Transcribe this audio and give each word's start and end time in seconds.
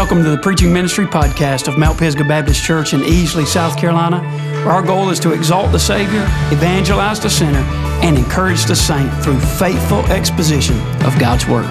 Welcome 0.00 0.24
to 0.24 0.30
the 0.30 0.38
Preaching 0.38 0.72
Ministry 0.72 1.04
Podcast 1.04 1.68
of 1.68 1.76
Mount 1.76 1.98
Pisgah 1.98 2.24
Baptist 2.24 2.64
Church 2.64 2.94
in 2.94 3.00
Easley, 3.00 3.46
South 3.46 3.76
Carolina, 3.76 4.22
where 4.64 4.72
our 4.72 4.80
goal 4.82 5.10
is 5.10 5.20
to 5.20 5.34
exalt 5.34 5.72
the 5.72 5.78
Savior, 5.78 6.22
evangelize 6.50 7.20
the 7.20 7.28
sinner, 7.28 7.58
and 8.02 8.16
encourage 8.16 8.64
the 8.64 8.74
saint 8.74 9.12
through 9.22 9.38
faithful 9.38 9.98
exposition 10.06 10.78
of 11.04 11.18
God's 11.18 11.46
Word. 11.46 11.66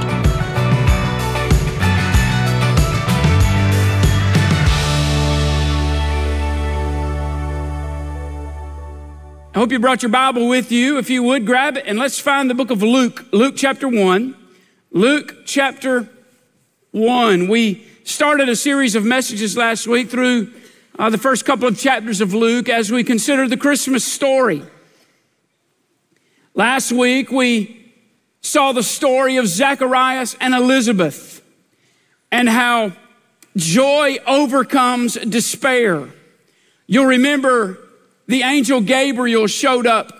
I 9.56 9.56
hope 9.56 9.72
you 9.72 9.80
brought 9.80 10.04
your 10.04 10.12
Bible 10.12 10.48
with 10.48 10.72
you. 10.72 11.00
If 11.00 11.10
you 11.10 11.24
would, 11.24 11.48
grab 11.48 11.78
it 11.78 11.86
and 11.88 11.98
let's 11.98 12.20
find 12.20 12.48
the 12.48 12.54
book 12.54 12.70
of 12.70 12.84
Luke, 12.84 13.26
Luke 13.32 13.56
chapter 13.58 13.88
1. 13.88 14.36
Luke 14.92 15.36
chapter 15.48 16.08
1. 16.92 17.48
We 17.48 17.89
started 18.10 18.50
a 18.50 18.56
series 18.56 18.96
of 18.96 19.06
messages 19.06 19.56
last 19.56 19.86
week 19.86 20.10
through 20.10 20.52
uh, 20.98 21.10
the 21.12 21.18
first 21.18 21.46
couple 21.46 21.68
of 21.68 21.78
chapters 21.78 22.22
of 22.22 22.34
Luke 22.34 22.68
as 22.68 22.92
we 22.92 23.04
consider 23.04 23.48
the 23.48 23.56
Christmas 23.56 24.04
story. 24.04 24.64
Last 26.56 26.92
week, 26.92 27.32
we 27.32 27.94
saw 28.42 28.72
the 28.72 28.82
story 28.82 29.38
of 29.38 29.48
Zacharias 29.48 30.36
and 30.42 30.56
Elizabeth 30.56 31.46
and 32.32 32.50
how 32.50 32.94
joy 33.56 34.18
overcomes 34.26 35.14
despair. 35.14 36.10
You'll 36.88 37.06
remember 37.06 37.78
the 38.26 38.42
angel 38.42 38.82
Gabriel 38.82 39.46
showed 39.46 39.86
up 39.86 40.12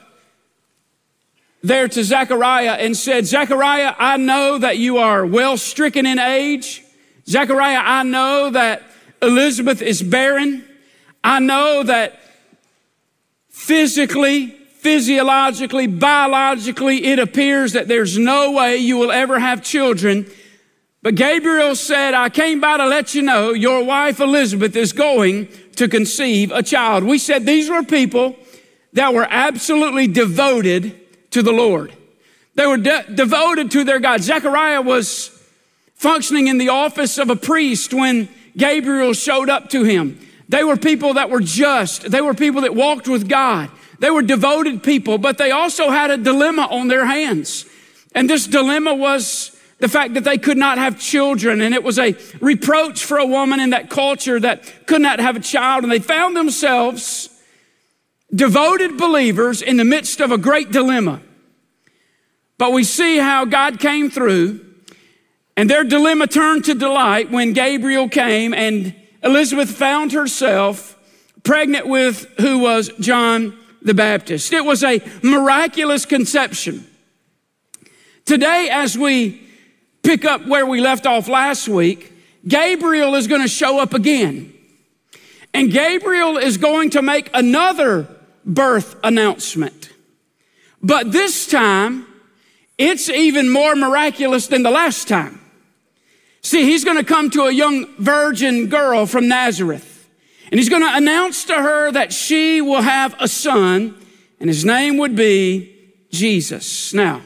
there 1.64 1.88
to 1.88 2.04
Zechariah 2.04 2.74
and 2.74 2.96
said, 2.96 3.26
Zechariah, 3.26 3.96
I 3.98 4.18
know 4.18 4.60
that 4.60 4.78
you 4.78 5.00
are 5.00 5.26
well 5.26 5.58
stricken 5.58 6.06
in 6.06 6.20
age. 6.20 6.84
Zechariah, 7.30 7.82
I 7.84 8.02
know 8.04 8.50
that 8.50 8.82
Elizabeth 9.22 9.84
is 9.84 10.02
barren. 10.02 10.66
I 11.24 11.40
know 11.40 11.84
that 11.84 12.20
physically, 13.50 14.48
physiologically, 14.48 15.86
biologically, 15.86 17.06
it 17.06 17.20
appears 17.20 17.74
that 17.74 17.88
there's 17.88 18.18
no 18.18 18.52
way 18.52 18.78
you 18.78 18.98
will 18.98 19.12
ever 19.12 19.38
have 19.38 19.62
children. 19.62 20.26
But 21.04 21.14
Gabriel 21.14 21.76
said, 21.76 22.16
I 22.16 22.30
came 22.30 22.60
by 22.60 22.78
to 22.78 22.88
let 22.88 23.14
you 23.14 23.22
know 23.22 23.52
your 23.52 23.84
wife 23.84 24.20
Elizabeth 24.20 24.76
is 24.76 24.92
going 24.92 25.50
to 25.76 25.88
conceive 25.88 26.52
a 26.52 26.64
child. 26.64 27.04
We 27.04 27.20
said 27.20 27.46
these 27.46 27.70
were 27.70 27.84
people 27.84 28.38
that 28.94 29.14
were 29.14 29.28
absolutely 29.30 30.08
devoted 30.08 31.00
to 31.30 31.44
the 31.44 31.52
Lord. 31.52 31.94
They 32.56 32.66
were 32.66 32.78
de- 32.78 33.06
devoted 33.14 33.70
to 33.72 33.84
their 33.84 34.00
God. 34.00 34.22
Zechariah 34.22 34.82
was 34.82 35.39
functioning 36.00 36.48
in 36.48 36.58
the 36.58 36.70
office 36.70 37.18
of 37.18 37.30
a 37.30 37.36
priest 37.36 37.94
when 37.94 38.30
Gabriel 38.58 39.14
showed 39.14 39.50
up 39.50 39.70
to 39.70 39.84
him. 39.84 40.18
They 40.48 40.64
were 40.64 40.78
people 40.78 41.16
that 41.16 41.30
were 41.30 41.42
just. 41.42 42.10
They 42.10 42.22
were 42.22 42.34
people 42.34 42.62
that 42.62 42.74
walked 42.74 43.08
with 43.08 43.30
God. 43.30 43.70
They 44.00 44.10
were 44.10 44.22
devoted 44.22 44.82
people, 44.82 45.18
but 45.18 45.38
they 45.38 45.52
also 45.52 45.90
had 45.90 46.10
a 46.10 46.18
dilemma 46.18 46.68
on 46.72 46.88
their 46.88 47.06
hands. 47.06 47.66
And 48.16 48.30
this 48.30 48.48
dilemma 48.48 48.96
was 48.96 49.56
the 49.80 49.90
fact 49.90 50.14
that 50.14 50.24
they 50.24 50.38
could 50.38 50.58
not 50.58 50.78
have 50.78 51.00
children. 51.00 51.60
And 51.62 51.76
it 51.76 51.84
was 51.84 52.00
a 52.00 52.16
reproach 52.40 53.04
for 53.04 53.18
a 53.18 53.26
woman 53.26 53.60
in 53.60 53.72
that 53.72 53.90
culture 53.90 54.40
that 54.40 54.88
could 54.88 55.02
not 55.02 55.20
have 55.20 55.36
a 55.36 55.42
child. 55.42 55.84
And 55.84 55.92
they 55.92 56.00
found 56.00 56.36
themselves 56.36 57.30
devoted 58.34 58.98
believers 58.98 59.62
in 59.62 59.76
the 59.76 59.86
midst 59.86 60.22
of 60.22 60.32
a 60.32 60.38
great 60.38 60.72
dilemma. 60.72 61.22
But 62.58 62.72
we 62.72 62.86
see 62.86 63.18
how 63.18 63.44
God 63.46 63.80
came 63.80 64.10
through 64.10 64.66
and 65.60 65.70
their 65.70 65.84
dilemma 65.84 66.26
turned 66.26 66.64
to 66.64 66.74
delight 66.74 67.32
when 67.32 67.52
Gabriel 67.52 68.08
came 68.08 68.54
and 68.54 68.96
Elizabeth 69.22 69.70
found 69.70 70.14
herself 70.14 70.98
pregnant 71.44 71.86
with 71.86 72.26
who 72.40 72.60
was 72.60 72.90
John 73.02 73.60
the 73.82 73.94
Baptist. 73.94 74.54
It 74.54 74.64
was 74.64 74.86
a 74.86 75.02
miraculous 75.22 76.06
conception. 76.06 76.88
Today, 78.24 78.70
as 78.72 78.98
we 78.98 79.46
pick 80.02 80.24
up 80.24 80.48
where 80.48 80.66
we 80.66 80.80
left 80.80 81.06
off 81.06 81.28
last 81.28 81.68
week, 81.68 82.14
Gabriel 82.48 83.16
is 83.16 83.28
going 83.28 83.42
to 83.42 83.50
show 83.50 83.82
up 83.82 83.94
again. 83.94 84.54
And 85.54 85.70
Gabriel 85.70 86.38
is 86.38 86.56
going 86.56 86.92
to 86.92 87.02
make 87.02 87.30
another 87.34 88.08
birth 88.46 88.96
announcement. 89.04 89.90
But 90.82 91.12
this 91.12 91.48
time, 91.48 92.08
it's 92.78 93.10
even 93.10 93.50
more 93.50 93.76
miraculous 93.76 94.48
than 94.48 94.64
the 94.64 94.72
last 94.72 95.10
time. 95.10 95.39
See, 96.42 96.64
he's 96.64 96.86
going 96.86 96.98
to 96.98 97.04
come 97.04 97.30
to 97.32 97.44
a 97.44 97.52
young 97.52 97.88
virgin 97.98 98.68
girl 98.68 99.06
from 99.06 99.28
Nazareth, 99.28 100.10
and 100.52 100.60
he's 100.60 100.70
going 100.70 100.82
to 100.82 100.96
announce 100.96 101.46
to 101.46 101.56
her 101.56 101.92
that 101.92 102.14
she 102.14 102.62
will 102.62 102.82
have 102.82 103.16
a 103.20 103.28
son, 103.28 103.96
and 104.40 104.50
his 104.50 104.64
name 104.64 104.98
would 104.98 105.16
be 105.16 105.76
Jesus. 106.12 106.94
Now, 106.94 107.22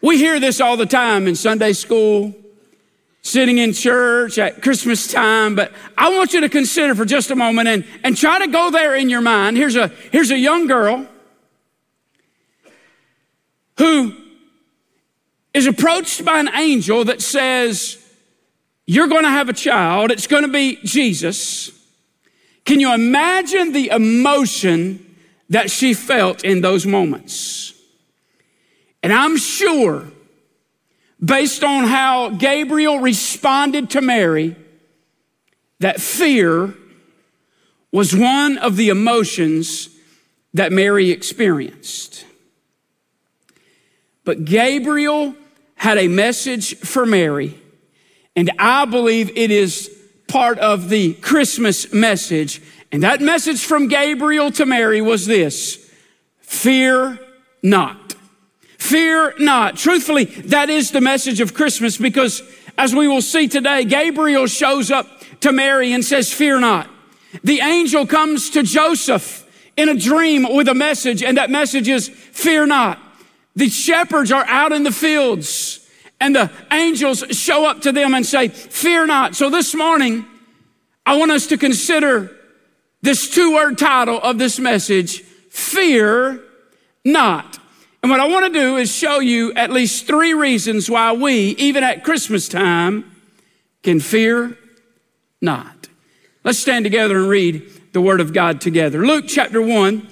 we 0.00 0.18
hear 0.18 0.40
this 0.40 0.60
all 0.60 0.76
the 0.76 0.86
time 0.86 1.26
in 1.26 1.34
Sunday 1.34 1.72
school, 1.74 2.34
sitting 3.22 3.58
in 3.58 3.72
church 3.72 4.38
at 4.38 4.62
Christmas 4.62 5.10
time, 5.10 5.54
but 5.54 5.72
I 5.98 6.16
want 6.16 6.32
you 6.32 6.40
to 6.40 6.48
consider 6.48 6.94
for 6.94 7.04
just 7.04 7.30
a 7.30 7.36
moment 7.36 7.68
and, 7.68 7.84
and 8.04 8.16
try 8.16 8.38
to 8.38 8.46
go 8.46 8.70
there 8.70 8.94
in 8.94 9.10
your 9.10 9.20
mind. 9.20 9.56
Here's 9.56 9.76
a, 9.76 9.88
here's 10.12 10.30
a 10.30 10.38
young 10.38 10.66
girl 10.66 11.06
who 13.78 14.25
is 15.56 15.66
approached 15.66 16.22
by 16.22 16.38
an 16.38 16.50
angel 16.54 17.02
that 17.06 17.22
says, 17.22 17.96
You're 18.86 19.08
going 19.08 19.22
to 19.22 19.30
have 19.30 19.48
a 19.48 19.54
child, 19.54 20.10
it's 20.10 20.26
going 20.26 20.42
to 20.42 20.52
be 20.52 20.76
Jesus. 20.84 21.72
Can 22.66 22.78
you 22.78 22.92
imagine 22.92 23.72
the 23.72 23.88
emotion 23.88 25.16
that 25.48 25.70
she 25.70 25.94
felt 25.94 26.44
in 26.44 26.60
those 26.60 26.84
moments? 26.84 27.72
And 29.02 29.14
I'm 29.14 29.38
sure, 29.38 30.04
based 31.24 31.64
on 31.64 31.84
how 31.84 32.30
Gabriel 32.30 32.98
responded 32.98 33.88
to 33.90 34.02
Mary, 34.02 34.56
that 35.78 36.02
fear 36.02 36.74
was 37.92 38.14
one 38.14 38.58
of 38.58 38.76
the 38.76 38.90
emotions 38.90 39.88
that 40.52 40.70
Mary 40.70 41.10
experienced. 41.10 42.26
But 44.24 44.44
Gabriel 44.44 45.34
had 45.76 45.98
a 45.98 46.08
message 46.08 46.76
for 46.78 47.06
Mary, 47.06 47.60
and 48.34 48.50
I 48.58 48.84
believe 48.84 49.30
it 49.36 49.50
is 49.50 49.90
part 50.26 50.58
of 50.58 50.88
the 50.88 51.14
Christmas 51.14 51.92
message. 51.92 52.60
And 52.90 53.02
that 53.02 53.20
message 53.20 53.64
from 53.64 53.88
Gabriel 53.88 54.50
to 54.52 54.66
Mary 54.66 55.00
was 55.00 55.26
this 55.26 55.90
Fear 56.40 57.18
not. 57.62 58.14
Fear 58.78 59.34
not. 59.38 59.76
Truthfully, 59.76 60.24
that 60.24 60.70
is 60.70 60.90
the 60.90 61.00
message 61.00 61.40
of 61.40 61.54
Christmas 61.54 61.96
because 61.96 62.42
as 62.78 62.94
we 62.94 63.08
will 63.08 63.22
see 63.22 63.48
today, 63.48 63.84
Gabriel 63.84 64.46
shows 64.46 64.90
up 64.90 65.06
to 65.40 65.52
Mary 65.52 65.92
and 65.92 66.04
says, 66.04 66.32
Fear 66.32 66.60
not. 66.60 66.88
The 67.42 67.60
angel 67.60 68.06
comes 68.06 68.50
to 68.50 68.62
Joseph 68.62 69.44
in 69.76 69.88
a 69.88 69.94
dream 69.94 70.46
with 70.54 70.68
a 70.68 70.74
message, 70.74 71.22
and 71.22 71.36
that 71.36 71.50
message 71.50 71.88
is, 71.88 72.08
Fear 72.08 72.66
not. 72.66 72.98
The 73.56 73.68
shepherds 73.70 74.30
are 74.30 74.44
out 74.46 74.72
in 74.72 74.82
the 74.82 74.92
fields 74.92 75.80
and 76.20 76.34
the 76.34 76.50
angels 76.70 77.24
show 77.30 77.68
up 77.68 77.82
to 77.82 77.92
them 77.92 78.14
and 78.14 78.24
say, 78.24 78.48
Fear 78.48 79.06
not. 79.06 79.34
So 79.34 79.50
this 79.50 79.74
morning, 79.74 80.24
I 81.04 81.16
want 81.16 81.30
us 81.30 81.46
to 81.48 81.58
consider 81.58 82.34
this 83.02 83.30
two 83.30 83.54
word 83.54 83.78
title 83.78 84.20
of 84.22 84.38
this 84.38 84.58
message 84.58 85.22
Fear 85.50 86.42
not. 87.04 87.58
And 88.02 88.10
what 88.10 88.20
I 88.20 88.28
want 88.28 88.52
to 88.52 88.60
do 88.60 88.76
is 88.76 88.94
show 88.94 89.20
you 89.20 89.52
at 89.54 89.72
least 89.72 90.06
three 90.06 90.34
reasons 90.34 90.88
why 90.90 91.12
we, 91.12 91.56
even 91.56 91.82
at 91.82 92.04
Christmas 92.04 92.48
time, 92.48 93.10
can 93.82 94.00
fear 94.00 94.56
not. 95.40 95.88
Let's 96.44 96.58
stand 96.58 96.84
together 96.84 97.18
and 97.18 97.28
read 97.28 97.92
the 97.92 98.00
Word 98.00 98.20
of 98.20 98.32
God 98.32 98.60
together. 98.60 99.04
Luke 99.04 99.24
chapter 99.26 99.60
1 99.60 100.06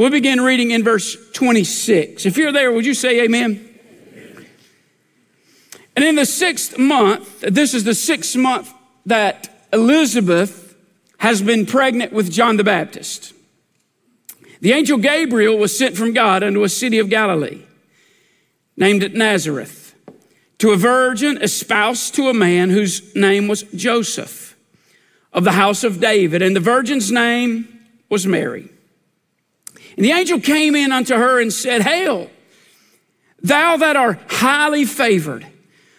We'll 0.00 0.08
begin 0.08 0.40
reading 0.40 0.70
in 0.70 0.82
verse 0.82 1.14
26. 1.32 2.24
If 2.24 2.38
you're 2.38 2.52
there, 2.52 2.72
would 2.72 2.86
you 2.86 2.94
say 2.94 3.20
amen? 3.20 3.68
And 5.94 6.02
in 6.02 6.14
the 6.14 6.24
sixth 6.24 6.78
month, 6.78 7.40
this 7.42 7.74
is 7.74 7.84
the 7.84 7.94
sixth 7.94 8.34
month 8.34 8.72
that 9.04 9.66
Elizabeth 9.74 10.74
has 11.18 11.42
been 11.42 11.66
pregnant 11.66 12.14
with 12.14 12.30
John 12.32 12.56
the 12.56 12.64
Baptist. 12.64 13.34
The 14.62 14.72
angel 14.72 14.96
Gabriel 14.96 15.58
was 15.58 15.76
sent 15.76 15.98
from 15.98 16.14
God 16.14 16.42
unto 16.42 16.64
a 16.64 16.70
city 16.70 16.98
of 16.98 17.10
Galilee 17.10 17.60
named 18.78 19.14
Nazareth 19.14 19.94
to 20.60 20.70
a 20.70 20.78
virgin 20.78 21.36
espoused 21.42 22.14
to 22.14 22.30
a 22.30 22.32
man 22.32 22.70
whose 22.70 23.14
name 23.14 23.48
was 23.48 23.64
Joseph 23.64 24.56
of 25.30 25.44
the 25.44 25.52
house 25.52 25.84
of 25.84 26.00
David. 26.00 26.40
And 26.40 26.56
the 26.56 26.60
virgin's 26.60 27.12
name 27.12 27.80
was 28.08 28.26
Mary. 28.26 28.70
And 29.96 30.04
the 30.04 30.12
angel 30.12 30.40
came 30.40 30.74
in 30.74 30.92
unto 30.92 31.14
her 31.14 31.40
and 31.40 31.52
said, 31.52 31.82
Hail, 31.82 32.30
thou 33.42 33.76
that 33.76 33.96
art 33.96 34.20
highly 34.28 34.84
favored. 34.84 35.46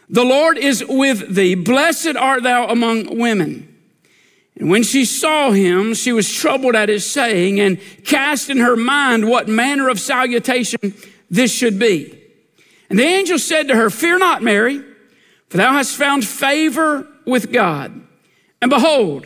The 0.10 0.24
Lord 0.24 0.58
is 0.58 0.84
with 0.88 1.36
thee. 1.36 1.56
Blessed 1.56 2.16
art 2.16 2.44
thou 2.44 2.68
among 2.68 3.18
women. 3.18 3.68
And 4.58 4.70
when 4.70 4.84
she 4.84 5.06
saw 5.06 5.52
him, 5.52 5.94
she 5.94 6.12
was 6.12 6.32
troubled 6.32 6.76
at 6.76 6.90
his 6.90 7.10
saying 7.10 7.60
and 7.60 7.80
cast 8.04 8.50
in 8.50 8.58
her 8.58 8.76
mind 8.76 9.28
what 9.28 9.48
manner 9.48 9.90
of 9.90 10.00
salutation 10.00 10.94
this 11.30 11.52
should 11.52 11.80
be. 11.80 12.18
And 12.90 13.00
the 13.00 13.04
angel 13.04 13.40
said 13.40 13.70
to 13.70 13.76
her, 13.76 13.90
Fear 13.90 14.20
not, 14.20 14.44
Mary, 14.44 14.84
for 15.48 15.58
thou 15.58 15.72
hast 15.72 15.96
found 15.96 16.26
favor 16.26 17.08
with 17.26 17.52
God. 17.52 18.02
And 18.62 18.70
behold, 18.70 19.26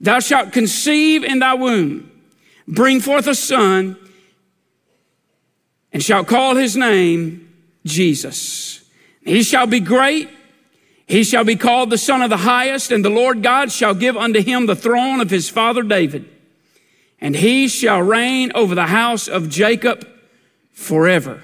thou 0.00 0.18
shalt 0.18 0.52
conceive 0.52 1.22
in 1.22 1.40
thy 1.40 1.54
womb, 1.54 2.09
bring 2.66 3.00
forth 3.00 3.26
a 3.26 3.34
son, 3.34 3.96
and 5.92 6.02
shall 6.02 6.24
call 6.24 6.56
his 6.56 6.76
name 6.76 7.52
Jesus. 7.84 8.84
He 9.22 9.42
shall 9.42 9.66
be 9.66 9.80
great 9.80 10.28
he 11.10 11.24
shall 11.24 11.42
be 11.42 11.56
called 11.56 11.90
the 11.90 11.98
Son 11.98 12.22
of 12.22 12.30
the 12.30 12.36
Highest, 12.36 12.92
and 12.92 13.04
the 13.04 13.10
Lord 13.10 13.42
God 13.42 13.72
shall 13.72 13.94
give 13.94 14.16
unto 14.16 14.40
him 14.40 14.66
the 14.66 14.76
throne 14.76 15.20
of 15.20 15.28
his 15.28 15.50
father 15.50 15.82
David. 15.82 16.30
And 17.20 17.34
he 17.34 17.66
shall 17.66 18.00
reign 18.00 18.52
over 18.54 18.76
the 18.76 18.86
house 18.86 19.26
of 19.26 19.48
Jacob 19.48 20.06
forever. 20.72 21.42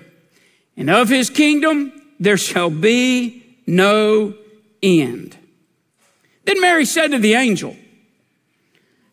And 0.76 0.88
of 0.88 1.08
his 1.08 1.30
kingdom 1.30 2.00
there 2.20 2.36
shall 2.36 2.70
be 2.70 3.58
no 3.66 4.34
end. 4.84 5.36
Then 6.44 6.60
Mary 6.60 6.84
said 6.84 7.08
to 7.08 7.18
the 7.18 7.34
angel, 7.34 7.76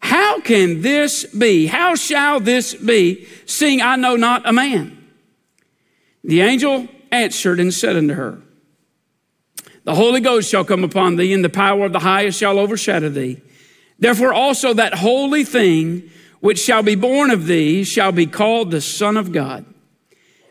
How 0.04 0.42
can 0.42 0.82
this 0.82 1.24
be? 1.24 1.66
How 1.66 1.96
shall 1.96 2.42
this 2.42 2.76
be, 2.76 3.26
seeing 3.46 3.82
I 3.82 3.96
know 3.96 4.18
not 4.18 4.46
a 4.46 4.52
man? 4.52 5.02
The 6.26 6.42
angel 6.42 6.90
answered 7.10 7.58
and 7.58 7.74
said 7.74 7.96
unto 7.96 8.14
her, 8.14 8.42
the 9.86 9.96
Holy 9.96 10.20
Ghost 10.20 10.50
shall 10.50 10.66
come 10.66 10.84
upon 10.84 11.16
thee, 11.16 11.34
and 11.34 11.44
the 11.44 11.50
power 11.50 11.86
of 11.86 11.94
the 11.94 12.00
highest 12.00 12.38
shall 12.38 12.60
overshadow 12.60 13.10
thee. 13.10 13.42
Therefore 13.98 14.34
also 14.34 14.74
that 14.74 14.96
holy 14.96 15.46
thing 15.46 16.10
which 16.42 16.60
shall 16.60 16.84
be 16.84 16.96
born 16.96 17.32
of 17.32 17.48
thee 17.48 17.86
shall 17.86 18.12
be 18.12 18.26
called 18.26 18.72
the 18.72 18.82
Son 18.82 19.16
of 19.16 19.32
God. 19.32 19.66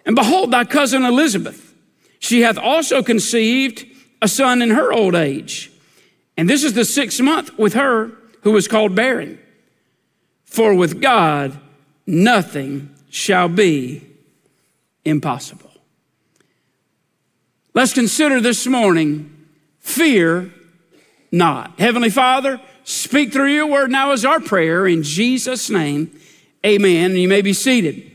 And 0.06 0.16
behold, 0.16 0.50
thy 0.50 0.64
cousin 0.64 1.04
Elizabeth, 1.04 1.74
she 2.18 2.40
hath 2.40 2.56
also 2.56 3.02
conceived 3.02 3.84
a 4.22 4.28
son 4.28 4.62
in 4.62 4.70
her 4.70 4.92
old 4.92 5.14
age. 5.14 5.70
And 6.38 6.48
this 6.48 6.64
is 6.64 6.72
the 6.72 6.86
sixth 6.86 7.20
month 7.20 7.58
with 7.58 7.74
her 7.74 8.12
who 8.42 8.52
was 8.52 8.66
called 8.66 8.94
barren. 8.94 9.38
For 10.52 10.74
with 10.74 11.00
God 11.00 11.58
nothing 12.06 12.94
shall 13.08 13.48
be 13.48 14.06
impossible. 15.02 15.70
Let's 17.72 17.94
consider 17.94 18.38
this 18.38 18.66
morning 18.66 19.46
fear 19.78 20.52
not. 21.30 21.80
Heavenly 21.80 22.10
Father, 22.10 22.60
speak 22.84 23.32
through 23.32 23.54
your 23.54 23.64
word 23.64 23.90
now 23.90 24.12
is 24.12 24.26
our 24.26 24.40
prayer 24.40 24.86
in 24.86 25.02
Jesus' 25.02 25.70
name. 25.70 26.14
Amen. 26.66 27.12
And 27.12 27.18
you 27.18 27.28
may 27.28 27.40
be 27.40 27.54
seated. 27.54 28.12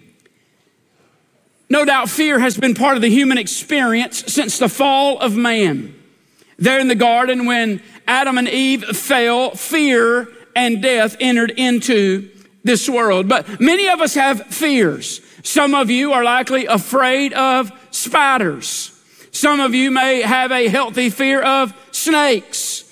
No 1.72 1.86
doubt 1.86 2.08
fear 2.08 2.38
has 2.38 2.56
been 2.56 2.76
part 2.76 2.98
of 2.98 3.02
the 3.02 3.10
human 3.10 3.40
experience 3.40 4.32
since 4.32 4.60
the 4.60 4.70
fall 4.70 5.18
of 5.18 5.36
man. 5.36 5.96
There 6.60 6.78
in 6.78 6.88
the 6.88 6.94
garden, 6.94 7.48
when 7.48 7.82
Adam 8.08 8.38
and 8.38 8.48
Eve 8.48 8.84
fell, 8.96 9.56
fear 9.56 10.28
and 10.58 10.82
death 10.82 11.16
entered 11.20 11.52
into 11.52 12.30
this 12.64 12.90
world. 12.90 13.30
But 13.30 13.62
many 13.62 13.88
of 13.90 14.02
us 14.02 14.16
have 14.16 14.48
fears. 14.48 15.22
Some 15.44 15.76
of 15.76 15.92
you 15.92 16.14
are 16.14 16.24
likely 16.24 16.66
afraid 16.66 17.32
of 17.34 17.72
spiders. 17.92 18.92
Some 19.32 19.60
of 19.60 19.76
you 19.76 19.92
may 19.92 20.22
have 20.22 20.52
a 20.52 20.68
healthy 20.68 21.12
fear 21.12 21.44
of 21.44 21.74
snakes. 21.92 22.84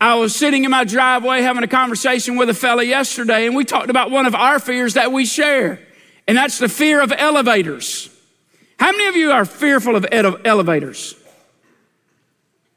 I 0.00 0.16
was 0.16 0.34
sitting 0.34 0.64
in 0.64 0.72
my 0.72 0.82
driveway 0.82 1.40
having 1.40 1.62
a 1.62 1.68
conversation 1.68 2.36
with 2.36 2.48
a 2.50 2.54
fella 2.54 2.82
yesterday, 2.82 3.46
and 3.46 3.54
we 3.54 3.64
talked 3.64 3.90
about 3.90 4.10
one 4.10 4.26
of 4.26 4.34
our 4.34 4.58
fears 4.58 4.94
that 4.94 5.12
we 5.12 5.24
share, 5.24 5.80
and 6.26 6.36
that's 6.36 6.58
the 6.58 6.68
fear 6.68 7.00
of 7.00 7.12
elevators. 7.16 8.10
How 8.78 8.90
many 8.90 9.06
of 9.06 9.16
you 9.16 9.30
are 9.30 9.44
fearful 9.44 9.94
of 9.94 10.06
elevators? 10.10 11.14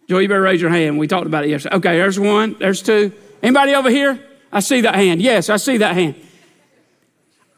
Joe, 0.07 0.19
you 0.19 0.27
better 0.27 0.41
raise 0.41 0.61
your 0.61 0.71
hand. 0.71 0.99
We 0.99 1.07
talked 1.07 1.27
about 1.27 1.43
it 1.43 1.49
yesterday. 1.49 1.75
Okay, 1.77 1.97
there's 1.97 2.19
one, 2.19 2.55
there's 2.59 2.81
two. 2.81 3.11
Anybody 3.41 3.73
over 3.73 3.89
here? 3.89 4.19
I 4.51 4.59
see 4.59 4.81
that 4.81 4.95
hand. 4.95 5.21
Yes, 5.21 5.49
I 5.49 5.57
see 5.57 5.77
that 5.77 5.95
hand. 5.95 6.15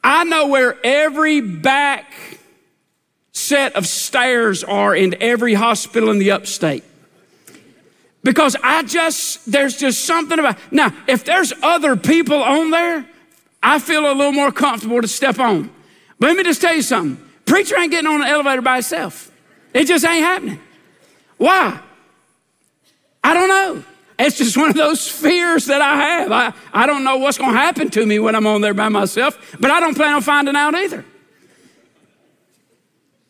I 0.03 0.23
know 0.23 0.47
where 0.47 0.77
every 0.83 1.41
back 1.41 2.13
set 3.31 3.75
of 3.75 3.87
stairs 3.87 4.63
are 4.63 4.95
in 4.95 5.15
every 5.21 5.53
hospital 5.53 6.09
in 6.11 6.19
the 6.19 6.31
upstate. 6.31 6.83
Because 8.23 8.55
I 8.63 8.83
just, 8.83 9.51
there's 9.51 9.77
just 9.77 10.05
something 10.05 10.39
about, 10.39 10.57
now, 10.71 10.93
if 11.07 11.25
there's 11.25 11.51
other 11.61 11.95
people 11.95 12.41
on 12.41 12.71
there, 12.71 13.05
I 13.61 13.79
feel 13.79 14.09
a 14.09 14.13
little 14.13 14.31
more 14.31 14.51
comfortable 14.51 15.01
to 15.01 15.07
step 15.07 15.39
on. 15.39 15.69
But 16.19 16.27
let 16.27 16.37
me 16.37 16.43
just 16.43 16.61
tell 16.61 16.75
you 16.75 16.81
something. 16.81 17.23
Preacher 17.45 17.77
ain't 17.77 17.91
getting 17.91 18.09
on 18.09 18.21
an 18.21 18.27
elevator 18.27 18.61
by 18.61 18.75
himself. 18.75 19.29
It 19.73 19.85
just 19.85 20.05
ain't 20.05 20.23
happening. 20.23 20.59
Why? 21.37 21.79
I 23.23 23.33
don't 23.33 23.49
know. 23.49 23.83
It's 24.25 24.37
just 24.37 24.55
one 24.55 24.69
of 24.69 24.75
those 24.75 25.05
fears 25.05 25.65
that 25.65 25.81
I 25.81 25.95
have. 25.97 26.31
I, 26.31 26.53
I 26.73 26.87
don't 26.87 27.03
know 27.03 27.17
what's 27.17 27.37
going 27.37 27.51
to 27.51 27.57
happen 27.57 27.89
to 27.89 28.05
me 28.05 28.19
when 28.19 28.35
I'm 28.35 28.47
on 28.47 28.61
there 28.61 28.73
by 28.73 28.87
myself, 28.87 29.57
but 29.59 29.69
I 29.69 29.81
don't 29.81 29.95
plan 29.95 30.13
on 30.13 30.21
finding 30.21 30.55
out 30.55 30.73
either. 30.75 31.03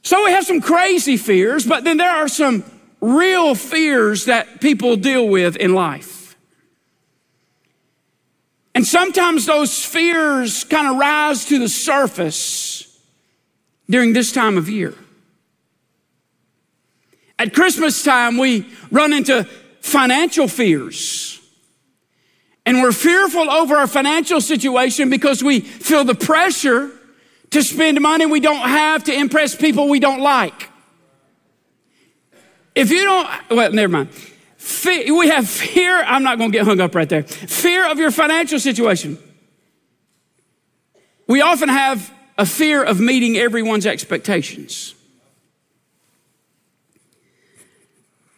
So 0.04 0.24
we 0.24 0.32
have 0.32 0.46
some 0.46 0.62
crazy 0.62 1.18
fears, 1.18 1.66
but 1.66 1.84
then 1.84 1.98
there 1.98 2.12
are 2.12 2.28
some 2.28 2.64
real 3.02 3.56
fears 3.56 4.26
that 4.26 4.62
people 4.62 4.96
deal 4.96 5.28
with 5.28 5.56
in 5.56 5.74
life. 5.74 6.36
And 8.76 8.86
sometimes 8.86 9.48
those 9.48 9.84
fears 9.84 10.64
kind 10.64 10.88
of 10.88 10.98
rise 10.98 11.46
to 11.46 11.58
the 11.58 11.70
surface 11.70 13.00
during 13.90 14.14
this 14.14 14.32
time 14.32 14.58
of 14.58 14.70
year. 14.70 14.94
At 17.40 17.54
Christmas 17.54 18.04
time, 18.04 18.38
we 18.38 18.68
run 18.92 19.12
into 19.12 19.48
financial 19.84 20.48
fears. 20.48 21.42
And 22.66 22.82
we're 22.82 22.94
fearful 22.94 23.52
over 23.52 23.76
our 23.76 23.86
financial 23.86 24.40
situation 24.40 25.10
because 25.10 25.44
we 25.44 25.60
feel 25.60 26.06
the 26.06 26.16
pressure 26.16 26.90
to 27.52 27.62
spend 27.62 28.00
money 28.00 28.26
we 28.26 28.40
don't 28.40 28.68
have 28.68 29.04
to 29.04 29.14
impress 29.14 29.56
people 29.56 29.90
we 29.90 30.00
don't 30.00 30.22
like. 30.22 30.70
If 32.74 32.90
you 32.92 33.04
don't, 33.04 33.30
well, 33.52 33.72
never 33.74 33.92
mind. 33.92 34.10
Fear, 34.56 35.14
we 35.16 35.28
have 35.28 35.50
fear, 35.50 36.02
I'm 36.02 36.24
not 36.24 36.38
gonna 36.38 36.52
get 36.52 36.64
hung 36.64 36.80
up 36.80 36.96
right 36.96 37.10
there. 37.10 37.24
Fear 37.24 37.92
of 37.92 38.00
your 38.00 38.10
financial 38.10 38.60
situation. 38.60 39.18
We 41.28 41.42
often 41.42 41.68
have 41.68 42.12
a 42.38 42.46
fear 42.46 42.82
of 42.82 43.02
meeting 43.02 43.36
everyone's 43.36 43.86
expectations. 43.86 44.96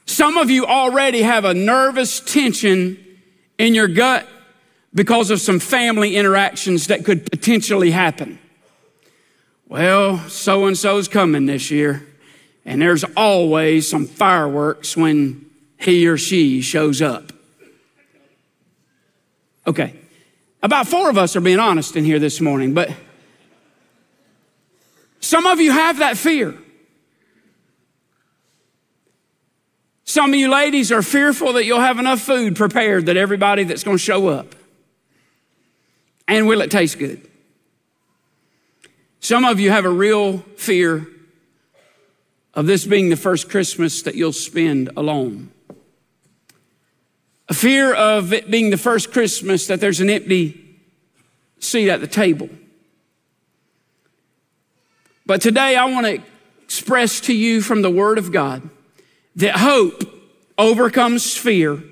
Some 0.06 0.38
of 0.38 0.50
you 0.50 0.66
already 0.66 1.24
have 1.24 1.46
a 1.46 1.54
nervous 1.54 2.20
tension 2.20 3.04
in 3.58 3.74
your 3.74 3.88
gut 3.88 4.28
because 4.94 5.30
of 5.32 5.42
some 5.42 5.60
family 5.60 6.16
interactions 6.16 6.88
that 6.88 7.04
could 7.04 7.30
potentially 7.30 7.92
happen. 7.92 8.40
Well, 9.68 10.20
so 10.30 10.66
and 10.68 10.78
so's 10.78 11.08
coming 11.08 11.48
this 11.48 11.72
year, 11.72 12.06
and 12.66 12.82
there's 12.82 13.04
always 13.18 13.90
some 13.90 14.06
fireworks 14.06 14.96
when 14.96 15.48
he 15.78 16.08
or 16.08 16.18
she 16.18 16.62
shows 16.62 17.02
up. 17.02 17.34
Okay, 19.68 19.96
about 20.62 20.88
four 20.88 21.10
of 21.10 21.18
us 21.18 21.36
are 21.36 21.42
being 21.42 21.60
honest 21.60 21.96
in 21.96 22.06
here 22.06 22.20
this 22.20 22.40
morning, 22.40 22.76
but 22.76 22.92
some 25.20 25.48
of 25.48 25.60
you 25.60 25.72
have 25.72 25.98
that 25.98 26.18
fear. 26.18 26.56
Some 30.06 30.34
of 30.34 30.40
you 30.40 30.50
ladies 30.50 30.92
are 30.92 31.02
fearful 31.02 31.54
that 31.54 31.66
you'll 31.66 31.82
have 31.82 31.98
enough 31.98 32.22
food 32.22 32.56
prepared 32.56 33.08
that 33.08 33.18
everybody 33.18 33.64
that's 33.64 33.84
going 33.84 33.98
to 33.98 34.04
show 34.04 34.28
up. 34.28 34.56
And 36.28 36.48
will 36.48 36.62
it 36.62 36.70
taste 36.70 37.00
good? 37.00 37.28
Some 39.20 39.46
of 39.46 39.60
you 39.60 39.72
have 39.72 39.86
a 39.86 39.90
real 39.90 40.38
fear 40.58 41.08
of 42.54 42.68
this 42.68 42.86
being 42.86 43.10
the 43.10 43.16
first 43.16 43.50
Christmas 43.50 44.04
that 44.04 44.14
you'll 44.14 44.32
spend 44.32 44.92
alone. 44.96 45.50
A 47.50 47.56
fear 47.56 47.94
of 47.94 48.32
it 48.32 48.50
being 48.50 48.70
the 48.70 48.78
first 48.78 49.12
Christmas 49.12 49.66
that 49.68 49.82
there's 49.82 50.02
an 50.02 50.12
empty 50.12 50.78
seat 51.58 51.90
at 51.90 52.00
the 52.00 52.08
table. 52.08 52.50
But 55.26 55.42
today 55.42 55.76
I 55.76 55.86
want 55.86 56.06
to 56.06 56.22
express 56.64 57.20
to 57.22 57.34
you 57.34 57.62
from 57.62 57.82
the 57.82 57.90
Word 57.90 58.20
of 58.20 58.32
God 58.32 58.70
that 59.38 59.58
hope 59.58 60.04
overcomes 60.58 61.36
fear, 61.36 61.84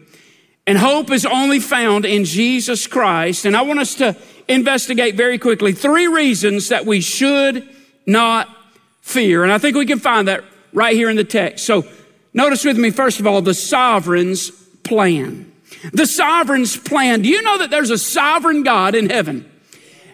and 0.66 0.78
hope 0.78 1.12
is 1.12 1.26
only 1.26 1.60
found 1.60 2.06
in 2.06 2.24
Jesus 2.24 2.88
Christ. 2.88 3.46
And 3.46 3.56
I 3.56 3.64
want 3.64 3.80
us 3.80 3.96
to 3.96 4.16
investigate 4.48 5.16
very 5.16 5.38
quickly 5.38 5.74
three 5.74 6.08
reasons 6.08 6.70
that 6.70 6.86
we 6.86 7.02
should 7.02 7.68
not 8.06 8.48
fear. 9.02 9.44
And 9.44 9.52
I 9.52 9.58
think 9.58 9.76
we 9.76 9.86
can 9.86 10.00
find 10.00 10.28
that 10.28 10.44
right 10.72 10.96
here 10.96 11.10
in 11.10 11.18
the 11.18 11.24
text. 11.24 11.66
So 11.66 11.86
Notice 12.34 12.66
with 12.66 12.78
me, 12.78 12.90
first 12.90 13.20
of 13.20 13.28
all, 13.28 13.42
the 13.42 13.54
sovereign's 13.54 14.50
plan. 14.50 15.52
The 15.92 16.08
sovereign's 16.08 16.76
plan. 16.76 17.22
Do 17.22 17.30
you 17.30 17.42
know 17.42 17.60
that 17.60 17.70
there's 17.70 17.92
a 17.92 17.98
sovereign 17.98 18.64
God 18.64 18.96
in 18.96 19.10
heaven 19.10 19.50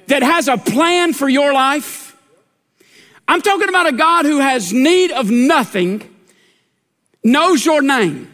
that 0.07 0.21
has 0.21 0.47
a 0.47 0.57
plan 0.57 1.13
for 1.13 1.29
your 1.29 1.53
life? 1.53 2.17
I'm 3.27 3.41
talking 3.41 3.69
about 3.69 3.87
a 3.87 3.93
God 3.93 4.25
who 4.25 4.39
has 4.39 4.73
need 4.73 5.11
of 5.11 5.29
nothing, 5.29 6.08
knows 7.23 7.65
your 7.65 7.81
name, 7.81 8.31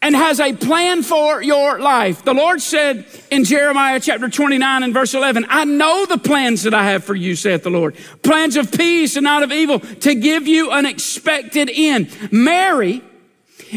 and 0.00 0.16
has 0.16 0.40
a 0.40 0.52
plan 0.52 1.02
for 1.02 1.42
your 1.42 1.78
life. 1.78 2.24
The 2.24 2.34
Lord 2.34 2.60
said 2.60 3.06
in 3.30 3.44
Jeremiah 3.44 4.00
chapter 4.00 4.28
29 4.28 4.82
and 4.82 4.92
verse 4.92 5.14
11, 5.14 5.46
I 5.48 5.64
know 5.64 6.06
the 6.06 6.18
plans 6.18 6.64
that 6.64 6.74
I 6.74 6.90
have 6.90 7.04
for 7.04 7.14
you, 7.14 7.36
saith 7.36 7.62
the 7.62 7.70
Lord. 7.70 7.96
Plans 8.22 8.56
of 8.56 8.72
peace 8.72 9.14
and 9.14 9.24
not 9.24 9.44
of 9.44 9.52
evil 9.52 9.78
to 9.78 10.14
give 10.16 10.48
you 10.48 10.72
an 10.72 10.86
expected 10.86 11.70
end. 11.72 12.10
Mary 12.32 13.02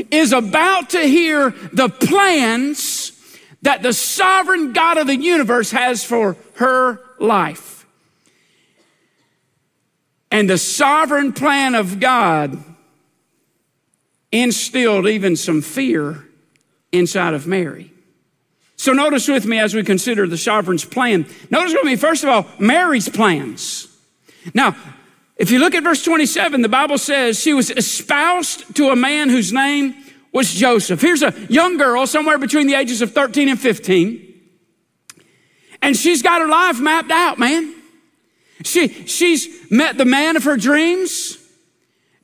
is 0.10 0.34
about 0.34 0.90
to 0.92 1.02
hear 1.02 1.52
the 1.72 1.90
plans 1.90 3.12
that 3.62 3.84
the 3.84 3.94
sovereign 3.94 4.74
God 4.74 4.98
of 4.98 5.08
the 5.08 5.16
universe 5.16 5.72
has 5.72 6.04
for 6.04 6.38
her 6.56 7.00
life. 7.20 7.86
And 10.32 10.50
the 10.50 10.58
sovereign 10.58 11.34
plan 11.34 11.76
of 11.76 12.00
God 12.00 12.64
instilled 14.32 15.08
even 15.08 15.36
some 15.36 15.62
fear 15.62 16.28
inside 16.92 17.34
of 17.34 17.48
Mary. 17.48 17.92
So 18.78 18.92
notice 18.94 19.28
with 19.28 19.46
me 19.46 19.60
as 19.60 19.74
we 19.74 19.84
consider 19.84 20.28
the 20.28 20.38
sovereign's 20.38 20.86
plan. 20.86 21.26
Notice 21.50 21.74
with 21.74 21.86
me, 21.86 21.96
first 21.96 22.24
of 22.24 22.30
all, 22.30 22.46
Mary's 22.60 23.10
plans. 23.10 23.88
Now, 24.54 24.76
if 25.38 25.52
you 25.52 25.60
look 25.60 25.76
at 25.76 25.84
verse 25.84 26.04
27, 26.04 26.62
the 26.62 26.70
Bible 26.70 26.98
says 26.98 27.40
she 27.40 27.54
was 27.54 27.70
espoused 27.70 28.76
to 28.76 28.90
a 28.90 28.96
man 28.96 29.30
whose 29.30 29.52
name 29.52 29.96
was 30.32 30.54
Joseph. 30.54 31.02
Here's 31.02 31.24
a 31.24 31.34
young 31.50 31.78
girl 31.78 32.06
somewhere 32.08 32.38
between 32.38 32.68
the 32.68 32.76
ages 32.76 33.02
of 33.02 33.14
13 33.14 33.50
and 33.50 33.60
15. 33.60 34.34
And 35.82 35.96
she's 35.96 36.22
got 36.22 36.42
her 36.42 36.48
life 36.48 36.80
mapped 36.80 37.12
out, 37.12 37.40
man. 37.40 37.74
She, 38.64 38.88
she's 39.06 39.72
met 39.72 39.98
the 39.98 40.06
man 40.06 40.36
of 40.36 40.44
her 40.46 40.58
dreams. 40.58 41.38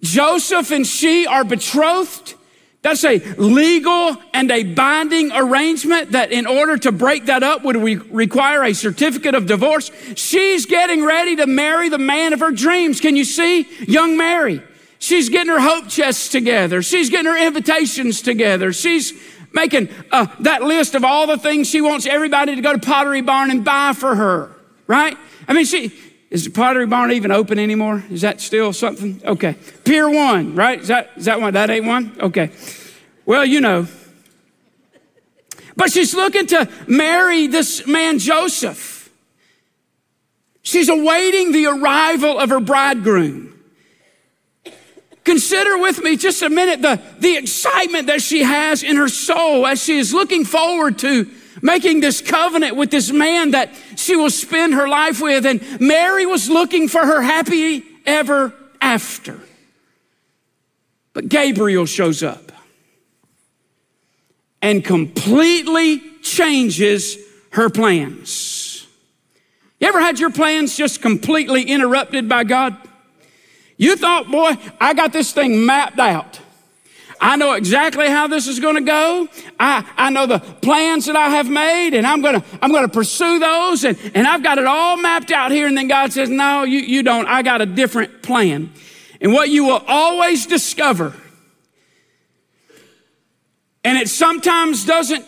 Joseph 0.02 0.72
and 0.72 0.86
she 0.86 1.28
are 1.28 1.44
betrothed. 1.44 2.36
That's 2.82 3.04
a 3.04 3.20
legal 3.36 4.18
and 4.34 4.50
a 4.50 4.64
binding 4.64 5.32
arrangement 5.32 6.14
that 6.14 6.32
in 6.32 6.48
order 6.48 6.78
to 6.80 6.92
break 6.92 7.28
that 7.28 7.44
up 7.44 7.64
would 7.64 7.78
re- 7.78 7.96
require 7.96 8.64
a 8.64 8.74
certificate 8.74 9.36
of 9.36 9.46
divorce. 9.46 9.92
She's 10.16 10.66
getting 10.66 11.06
ready 11.06 11.36
to 11.36 11.46
marry 11.46 11.90
the 11.90 12.00
man 12.00 12.34
of 12.34 12.40
her 12.40 12.52
dreams. 12.52 13.00
Can 13.00 13.16
you 13.16 13.24
see? 13.24 13.68
Young 13.88 14.18
Mary. 14.18 14.64
She's 14.98 15.30
getting 15.30 15.52
her 15.52 15.60
hope 15.60 15.90
chests 15.90 16.30
together. 16.30 16.82
She's 16.82 17.12
getting 17.12 17.32
her 17.32 17.38
invitations 17.38 18.22
together. 18.22 18.74
She's 18.74 19.14
making 19.54 19.90
uh, 20.12 20.28
that 20.40 20.64
list 20.64 20.96
of 20.96 21.04
all 21.04 21.28
the 21.28 21.38
things 21.38 21.70
she 21.70 21.82
wants 21.82 22.06
everybody 22.08 22.56
to 22.56 22.62
go 22.62 22.74
to 22.74 22.80
Pottery 22.80 23.22
Barn 23.22 23.52
and 23.52 23.64
buy 23.64 23.94
for 23.94 24.16
her, 24.16 24.56
right? 24.88 25.18
I 25.48 25.54
mean, 25.54 25.66
she, 25.66 25.92
is 26.32 26.46
the 26.46 26.50
Pottery 26.50 26.88
Barn 26.88 27.12
even 27.12 27.30
open 27.30 27.60
anymore? 27.60 28.06
Is 28.10 28.22
that 28.22 28.40
still 28.40 28.72
something? 28.72 29.22
Okay. 29.26 29.58
Pier 29.84 30.10
one, 30.10 30.56
right? 30.56 30.80
Is 30.80 30.88
that, 30.88 31.12
is 31.18 31.26
that 31.26 31.42
one? 31.42 31.54
That 31.54 31.70
ain't 31.70 31.86
one? 31.86 32.18
Okay. 32.22 32.52
Well, 33.26 33.44
you 33.46 33.60
know. 33.60 33.86
But 35.76 35.92
she's 35.92 36.16
looking 36.16 36.48
to 36.48 36.70
marry 36.88 37.48
this 37.48 37.86
man, 37.86 38.18
Joseph. 38.18 39.10
She's 40.62 40.88
awaiting 40.88 41.52
the 41.52 41.66
arrival 41.66 42.40
of 42.40 42.50
her 42.50 42.62
bridegroom. 42.62 43.60
Consider 45.26 45.80
with 45.80 46.02
me 46.02 46.16
just 46.16 46.42
a 46.42 46.50
minute 46.50 46.82
the, 46.82 47.02
the 47.20 47.36
excitement 47.36 48.08
that 48.08 48.22
she 48.22 48.44
has 48.44 48.84
in 48.84 48.96
her 48.96 49.10
soul 49.10 49.68
as 49.68 49.84
she 49.84 49.98
is 49.98 50.14
looking 50.14 50.46
forward 50.46 50.98
to 51.00 51.30
making 51.62 52.02
this 52.02 52.22
covenant 52.22 52.76
with 52.76 52.92
this 52.92 53.12
man 53.12 53.52
that 53.52 53.72
she 53.96 54.16
will 54.16 54.30
spend 54.30 54.74
her 54.74 54.88
life 54.88 55.22
with. 55.22 55.46
And 55.46 55.62
Mary 55.80 56.26
was 56.26 56.50
looking 56.50 56.88
for 56.88 57.06
her 57.06 57.22
happy 57.22 57.84
ever 58.06 58.54
after. 58.80 59.40
But 61.14 61.30
Gabriel 61.30 61.86
shows 61.86 62.24
up 62.24 62.52
and 64.62 64.84
completely 64.84 66.02
changes 66.22 67.18
her 67.52 67.70
plans. 67.70 68.88
You 69.80 69.88
ever 69.88 70.00
had 70.00 70.20
your 70.20 70.30
plans 70.30 70.78
just 70.78 71.02
completely 71.02 71.64
interrupted 71.64 72.30
by 72.30 72.44
God? 72.44 72.78
You 73.78 73.96
thought, 73.96 74.30
boy, 74.30 74.56
I 74.80 74.94
got 74.94 75.12
this 75.12 75.34
thing 75.34 75.66
mapped 75.66 76.00
out. 76.00 76.40
I 77.24 77.36
know 77.36 77.54
exactly 77.54 78.10
how 78.10 78.26
this 78.26 78.48
is 78.48 78.60
going 78.60 78.76
to 78.76 78.82
go. 78.82 79.28
I, 79.60 79.88
I 79.96 80.10
know 80.10 80.26
the 80.26 80.40
plans 80.40 81.06
that 81.06 81.16
I 81.16 81.30
have 81.30 81.48
made 81.48 81.94
and 81.94 82.08
I'm 82.08 82.22
going 82.22 82.42
to, 82.42 82.48
I'm 82.64 82.72
going 82.72 82.84
to 82.84 82.92
pursue 82.92 83.38
those 83.38 83.84
and, 83.84 83.96
and 84.16 84.26
I've 84.26 84.42
got 84.42 84.58
it 84.58 84.66
all 84.66 84.98
mapped 84.98 85.32
out 85.32 85.52
here. 85.52 85.68
And 85.68 85.78
then 85.78 85.88
God 85.88 86.12
says, 86.12 86.30
no, 86.30 86.64
you, 86.64 86.80
you 86.80 87.04
don't. 87.04 87.28
I 87.28 87.44
got 87.44 87.62
a 87.62 87.68
different 87.68 88.24
plan. 88.24 88.74
And 89.22 89.34
what 89.34 89.50
you 89.50 89.66
will 89.66 89.84
always 89.88 90.48
discover, 90.48 91.14
and 93.84 94.00
it 94.00 94.10
sometimes 94.10 94.84
doesn't 94.84 95.24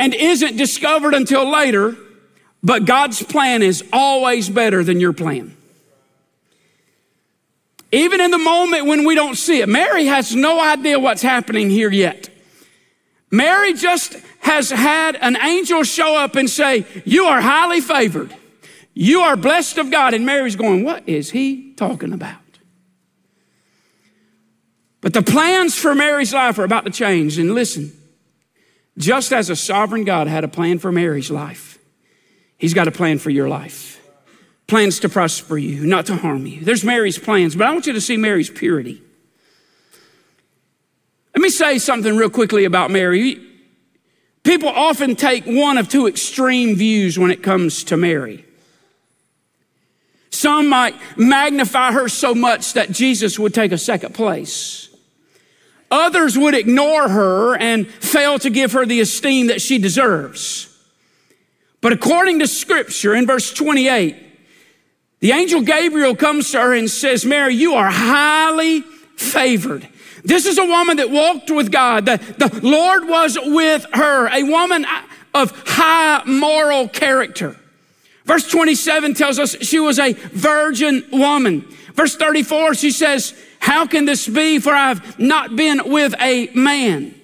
and 0.00 0.14
isn't 0.14 0.56
discovered 0.56 1.14
until 1.14 1.48
later, 1.48 1.96
but 2.60 2.86
God's 2.86 3.22
plan 3.22 3.62
is 3.62 3.84
always 3.92 4.48
better 4.48 4.82
than 4.82 4.98
your 4.98 5.12
plan. 5.12 5.56
Even 7.92 8.20
in 8.20 8.30
the 8.30 8.38
moment 8.38 8.86
when 8.86 9.04
we 9.04 9.14
don't 9.14 9.36
see 9.36 9.60
it, 9.60 9.68
Mary 9.68 10.06
has 10.06 10.34
no 10.34 10.60
idea 10.60 10.98
what's 10.98 11.22
happening 11.22 11.70
here 11.70 11.90
yet. 11.90 12.28
Mary 13.30 13.74
just 13.74 14.16
has 14.40 14.70
had 14.70 15.16
an 15.16 15.36
angel 15.36 15.82
show 15.82 16.16
up 16.16 16.36
and 16.36 16.48
say, 16.48 16.86
You 17.04 17.24
are 17.24 17.40
highly 17.40 17.80
favored. 17.80 18.34
You 18.94 19.20
are 19.20 19.36
blessed 19.36 19.78
of 19.78 19.90
God. 19.90 20.14
And 20.14 20.24
Mary's 20.24 20.56
going, 20.56 20.84
What 20.84 21.08
is 21.08 21.30
he 21.30 21.72
talking 21.74 22.12
about? 22.12 22.36
But 25.00 25.14
the 25.14 25.22
plans 25.22 25.74
for 25.74 25.94
Mary's 25.94 26.32
life 26.32 26.58
are 26.58 26.64
about 26.64 26.84
to 26.84 26.90
change. 26.90 27.38
And 27.38 27.54
listen, 27.54 27.92
just 28.98 29.32
as 29.32 29.50
a 29.50 29.56
sovereign 29.56 30.04
God 30.04 30.26
had 30.26 30.44
a 30.44 30.48
plan 30.48 30.78
for 30.78 30.92
Mary's 30.92 31.30
life, 31.30 31.78
he's 32.58 32.74
got 32.74 32.86
a 32.86 32.92
plan 32.92 33.18
for 33.18 33.30
your 33.30 33.48
life 33.48 33.99
plans 34.70 35.00
to 35.00 35.08
prosper 35.08 35.58
you, 35.58 35.84
not 35.84 36.06
to 36.06 36.16
harm 36.16 36.46
you. 36.46 36.64
There's 36.64 36.84
Mary's 36.84 37.18
plans, 37.18 37.56
but 37.56 37.66
I 37.66 37.72
want 37.72 37.86
you 37.86 37.92
to 37.92 38.00
see 38.00 38.16
Mary's 38.16 38.48
purity. 38.48 39.02
Let 41.34 41.42
me 41.42 41.50
say 41.50 41.78
something 41.78 42.16
real 42.16 42.30
quickly 42.30 42.64
about 42.64 42.90
Mary. 42.90 43.40
People 44.44 44.68
often 44.68 45.16
take 45.16 45.44
one 45.44 45.76
of 45.76 45.88
two 45.88 46.06
extreme 46.06 46.76
views 46.76 47.18
when 47.18 47.30
it 47.32 47.42
comes 47.42 47.84
to 47.84 47.96
Mary. 47.96 48.44
Some 50.30 50.68
might 50.68 50.94
magnify 51.18 51.92
her 51.92 52.08
so 52.08 52.32
much 52.32 52.74
that 52.74 52.92
Jesus 52.92 53.38
would 53.38 53.52
take 53.52 53.72
a 53.72 53.78
second 53.78 54.14
place. 54.14 54.88
Others 55.90 56.38
would 56.38 56.54
ignore 56.54 57.08
her 57.08 57.56
and 57.56 57.88
fail 57.88 58.38
to 58.38 58.50
give 58.50 58.72
her 58.72 58.86
the 58.86 59.00
esteem 59.00 59.48
that 59.48 59.60
she 59.60 59.78
deserves. 59.78 60.68
But 61.80 61.92
according 61.92 62.38
to 62.38 62.46
scripture 62.46 63.14
in 63.16 63.26
verse 63.26 63.52
28, 63.52 64.29
the 65.20 65.32
angel 65.32 65.60
Gabriel 65.60 66.16
comes 66.16 66.50
to 66.52 66.60
her 66.60 66.74
and 66.74 66.90
says, 66.90 67.24
Mary, 67.24 67.54
you 67.54 67.74
are 67.74 67.90
highly 67.90 68.80
favored. 69.16 69.86
This 70.24 70.46
is 70.46 70.58
a 70.58 70.64
woman 70.64 70.96
that 70.98 71.10
walked 71.10 71.50
with 71.50 71.70
God. 71.70 72.06
The, 72.06 72.16
the 72.38 72.60
Lord 72.62 73.08
was 73.08 73.38
with 73.40 73.86
her, 73.92 74.28
a 74.28 74.42
woman 74.42 74.86
of 75.34 75.52
high 75.66 76.22
moral 76.24 76.88
character. 76.88 77.56
Verse 78.24 78.48
27 78.48 79.14
tells 79.14 79.38
us 79.38 79.56
she 79.62 79.78
was 79.78 79.98
a 79.98 80.12
virgin 80.12 81.04
woman. 81.10 81.62
Verse 81.94 82.16
34, 82.16 82.74
she 82.74 82.90
says, 82.90 83.34
How 83.58 83.86
can 83.86 84.04
this 84.04 84.28
be? 84.28 84.58
For 84.58 84.72
I've 84.72 85.18
not 85.18 85.56
been 85.56 85.90
with 85.90 86.14
a 86.20 86.48
man. 86.54 87.14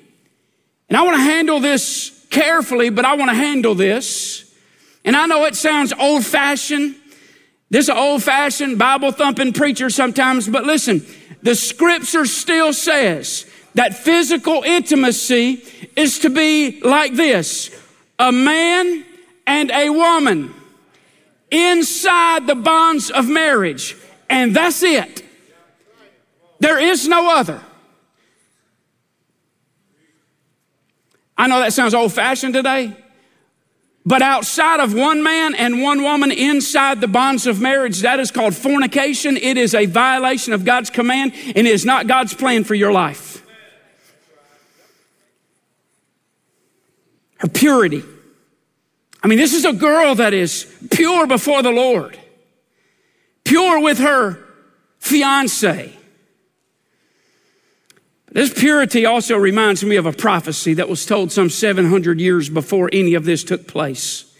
And 0.89 0.97
I 0.97 1.03
want 1.03 1.17
to 1.17 1.23
handle 1.23 1.61
this 1.61 2.27
carefully, 2.31 2.91
but 2.91 3.05
I 3.05 3.15
want 3.15 3.31
to 3.31 3.37
handle 3.37 3.75
this. 3.75 4.53
And 5.05 5.17
I 5.17 5.27
know 5.27 5.45
it 5.45 5.55
sounds 5.55 5.93
old 5.93 6.25
fashioned. 6.25 6.97
This 7.69 7.89
old 7.89 8.23
fashioned 8.23 8.79
Bible 8.79 9.11
thumping 9.13 9.53
preacher 9.53 9.91
sometimes, 9.91 10.49
but 10.49 10.65
listen, 10.65 11.05
the 11.43 11.55
scripture 11.55 12.25
still 12.25 12.73
says 12.73 13.47
that 13.75 13.95
physical 13.95 14.63
intimacy 14.63 15.65
is 15.97 16.21
to 16.21 16.31
be 16.31 16.81
like 16.81 17.15
this 17.15 17.71
a 18.19 18.33
man 18.33 19.05
and 19.47 19.71
a 19.71 19.91
woman 19.91 20.55
inside 21.51 22.47
the 22.47 22.55
bonds 22.55 23.11
of 23.11 23.29
marriage, 23.29 23.97
and 24.31 24.55
that's 24.55 24.83
it. 24.83 25.25
There 26.59 26.79
is 26.79 27.07
no 27.07 27.37
other. 27.37 27.61
I 31.37 31.47
know 31.49 31.61
that 31.61 31.73
sounds 31.73 31.93
old 31.95 32.13
fashioned 32.13 32.55
today, 32.55 32.97
But 34.07 34.23
outside 34.23 34.79
of 34.79 34.95
one 34.95 35.25
man 35.25 35.57
and 35.57 35.83
one 35.83 36.01
woman 36.05 36.31
inside 36.31 37.01
the 37.01 37.09
bonds 37.09 37.49
of 37.49 37.61
marriage, 37.61 38.03
that 38.03 38.21
is 38.21 38.31
called 38.31 38.55
fornication. 38.55 39.37
It 39.37 39.59
is 39.59 39.75
a 39.75 39.87
violation 39.87 40.53
of 40.53 40.65
God's 40.65 40.91
command 40.91 41.33
and 41.35 41.67
it 41.67 41.67
is 41.67 41.85
not 41.85 42.07
God's 42.07 42.33
plan 42.33 42.63
for 42.63 42.77
your 42.77 42.93
life. 42.93 43.45
Her 47.39 47.49
purity. 47.49 48.05
I 49.25 49.27
mean, 49.27 49.39
this 49.39 49.53
is 49.53 49.65
a 49.65 49.73
girl 49.73 50.15
that 50.15 50.33
is 50.33 50.73
pure 50.93 51.27
before 51.27 51.65
the 51.65 51.73
Lord, 51.73 52.17
pure 53.43 53.81
with 53.81 53.99
her 53.99 54.39
fiance. 55.01 55.96
This 58.37 58.53
purity 58.53 59.07
also 59.07 59.35
reminds 59.39 59.83
me 59.83 59.97
of 59.97 60.05
a 60.05 60.13
prophecy 60.13 60.75
that 60.75 60.91
was 60.91 61.07
told 61.07 61.33
some 61.33 61.49
700 61.49 62.21
years 62.21 62.51
before 62.51 62.91
any 62.93 63.15
of 63.15 63.25
this 63.25 63.43
took 63.43 63.67
place. 63.67 64.31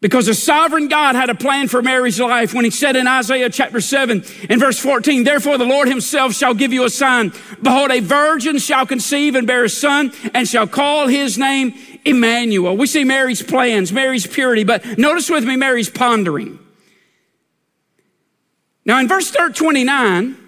Because 0.00 0.26
the 0.26 0.34
sovereign 0.34 0.88
God 0.88 1.14
had 1.14 1.30
a 1.30 1.36
plan 1.36 1.68
for 1.68 1.80
Mary's 1.80 2.18
life 2.18 2.54
when 2.54 2.64
he 2.64 2.72
said 2.72 2.96
in 2.96 3.06
Isaiah 3.06 3.48
chapter 3.48 3.80
7 3.80 4.24
and 4.48 4.60
verse 4.60 4.80
14, 4.80 5.22
Therefore 5.22 5.58
the 5.58 5.64
Lord 5.64 5.86
himself 5.86 6.34
shall 6.34 6.54
give 6.54 6.72
you 6.72 6.82
a 6.82 6.90
sign. 6.90 7.32
Behold, 7.62 7.92
a 7.92 8.00
virgin 8.00 8.58
shall 8.58 8.84
conceive 8.84 9.36
and 9.36 9.46
bear 9.46 9.62
a 9.62 9.68
son 9.68 10.10
and 10.34 10.48
shall 10.48 10.66
call 10.66 11.06
his 11.06 11.38
name 11.38 11.74
Emmanuel. 12.04 12.76
We 12.76 12.88
see 12.88 13.04
Mary's 13.04 13.44
plans, 13.44 13.92
Mary's 13.92 14.26
purity, 14.26 14.64
but 14.64 14.98
notice 14.98 15.30
with 15.30 15.44
me 15.44 15.54
Mary's 15.54 15.88
pondering. 15.88 16.58
Now 18.84 18.98
in 18.98 19.06
verse 19.06 19.30
29, 19.30 20.39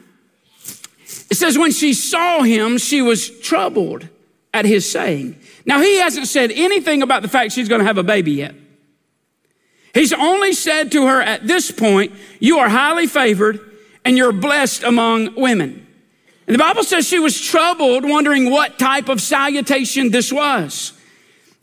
it 1.33 1.37
says, 1.37 1.57
when 1.57 1.73
she 1.73 1.95
saw 1.95 2.43
him, 2.43 2.77
she 2.77 3.01
was 3.01 3.31
troubled 3.41 4.07
at 4.53 4.67
his 4.67 4.91
saying. 4.91 5.41
Now, 5.65 5.81
he 5.81 5.97
hasn't 5.99 6.29
said 6.29 6.51
anything 6.51 7.01
about 7.01 7.23
the 7.23 7.29
fact 7.29 7.53
she's 7.53 7.71
going 7.71 7.79
to 7.79 7.87
have 7.87 7.97
a 7.97 8.03
baby 8.03 8.33
yet. 8.33 8.55
He's 9.95 10.13
only 10.13 10.53
said 10.53 10.93
to 10.93 11.07
her 11.07 11.23
at 11.23 11.47
this 11.47 11.71
point, 11.71 12.13
You 12.39 12.59
are 12.59 12.69
highly 12.69 13.07
favored 13.07 13.61
and 14.05 14.15
you're 14.15 14.33
blessed 14.33 14.83
among 14.83 15.35
women. 15.35 15.87
And 16.47 16.55
the 16.55 16.59
Bible 16.59 16.85
says 16.85 17.09
she 17.09 17.19
was 17.19 17.41
troubled, 17.41 18.07
wondering 18.07 18.51
what 18.51 18.79
type 18.79 19.09
of 19.09 19.23
salutation 19.23 20.11
this 20.11 20.31
was. 20.31 20.93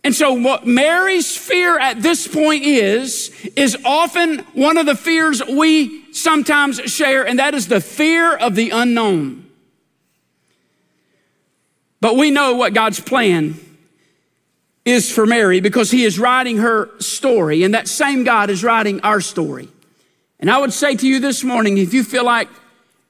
And 0.04 0.16
so, 0.16 0.34
what 0.34 0.66
Mary's 0.66 1.38
fear 1.38 1.78
at 1.78 2.02
this 2.02 2.28
point 2.28 2.64
is, 2.64 3.30
is 3.56 3.78
often 3.86 4.40
one 4.54 4.78
of 4.78 4.88
the 4.88 4.96
fears 4.96 5.44
we 5.46 6.12
sometimes 6.12 6.80
share, 6.92 7.28
and 7.28 7.38
that 7.38 7.54
is 7.54 7.68
the 7.68 7.82
fear 7.82 8.36
of 8.36 8.56
the 8.56 8.72
unknown. 8.72 9.46
But 12.02 12.16
we 12.16 12.32
know 12.32 12.56
what 12.56 12.74
God's 12.74 13.00
plan 13.00 13.60
is 14.86 15.12
for 15.12 15.26
Mary 15.26 15.60
because 15.60 15.92
he 15.92 16.06
is 16.06 16.18
writing 16.18 16.58
her 16.58 16.90
story, 17.00 17.64
and 17.64 17.74
that 17.74 17.88
same 17.88 18.24
God 18.24 18.50
is 18.50 18.64
writing 18.64 19.02
our 19.02 19.22
story. 19.22 19.70
And 20.40 20.50
I 20.50 20.58
would 20.58 20.74
say 20.74 20.96
to 20.96 21.08
you 21.08 21.20
this 21.20 21.44
morning 21.44 21.78
if 21.78 21.94
you 21.94 22.04
feel 22.04 22.24
like 22.24 22.48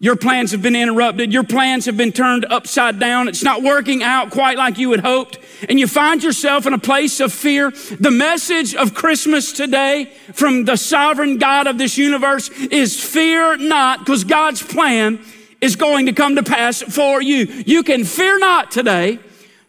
your 0.01 0.15
plans 0.15 0.51
have 0.51 0.61
been 0.61 0.75
interrupted, 0.75 1.31
your 1.33 1.43
plans 1.43 1.85
have 1.85 1.97
been 1.97 2.13
turned 2.13 2.45
upside 2.45 2.99
down, 2.99 3.27
it's 3.27 3.43
not 3.43 3.61
working 3.61 4.01
out 4.01 4.31
quite 4.31 4.57
like 4.57 4.77
you 4.77 4.91
had 4.91 5.01
hoped, 5.01 5.37
and 5.67 5.77
you 5.77 5.87
find 5.87 6.23
yourself 6.23 6.65
in 6.65 6.73
a 6.73 6.79
place 6.79 7.19
of 7.19 7.33
fear, 7.33 7.71
the 7.99 8.09
message 8.09 8.73
of 8.75 8.93
Christmas 8.93 9.51
today 9.51 10.05
from 10.33 10.63
the 10.63 10.77
sovereign 10.77 11.37
God 11.37 11.67
of 11.67 11.77
this 11.77 11.97
universe 11.97 12.49
is 12.49 12.97
fear 12.99 13.57
not, 13.57 13.99
because 13.99 14.23
God's 14.23 14.63
plan 14.63 15.19
is 15.61 15.75
going 15.75 16.05
to 16.05 16.13
come 16.13 16.35
to 16.35 16.43
pass 16.43 16.81
for 16.81 17.21
you. 17.21 17.45
You 17.65 17.83
can 17.83 18.03
fear 18.03 18.39
not 18.39 18.71
today 18.71 19.19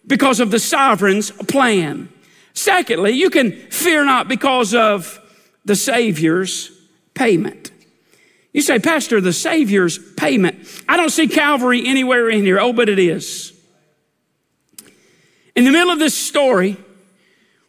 because 0.06 0.40
of 0.40 0.50
the 0.50 0.59
sovereign's 0.59 1.30
plan. 1.30 2.09
Secondly, 2.52 3.12
you 3.12 3.30
can 3.30 3.52
fear 3.52 4.04
not 4.04 4.28
because 4.28 4.75
of 4.75 5.18
the 5.64 5.76
Savior's 5.76 6.70
payment. 7.14 7.70
You 8.52 8.62
say, 8.62 8.78
Pastor, 8.78 9.20
the 9.20 9.32
Savior's 9.32 9.99
payment. 10.14 10.66
I 10.88 10.97
don't 10.97 11.11
see 11.11 11.28
Calvary 11.28 11.87
anywhere 11.87 12.28
in 12.28 12.43
here. 12.43 12.58
Oh, 12.58 12.73
but 12.73 12.88
it 12.88 12.99
is. 12.99 13.52
In 15.54 15.65
the 15.65 15.71
middle 15.71 15.91
of 15.91 15.99
this 15.99 16.15
story, 16.15 16.76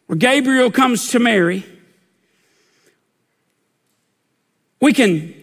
where 0.06 0.16
Gabriel 0.16 0.70
comes 0.70 1.08
to 1.08 1.18
Mary, 1.18 1.64
we 4.80 4.92
can 4.92 5.34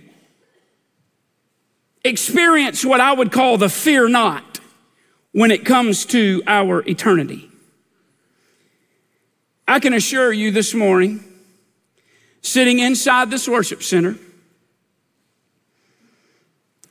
experience 2.10 2.84
what 2.84 3.00
I 3.00 3.14
would 3.14 3.32
call 3.32 3.58
the 3.58 3.70
fear 3.70 4.10
not 4.10 4.60
when 5.32 5.52
it 5.52 5.64
comes 5.64 6.06
to 6.08 6.44
our 6.48 6.84
eternity. 6.88 7.50
I 9.68 9.80
can 9.80 9.94
assure 9.94 10.34
you 10.34 10.52
this 10.52 10.74
morning, 10.74 11.24
sitting 12.42 12.80
inside 12.80 13.30
this 13.30 13.48
worship 13.48 13.84
center, 13.84 14.18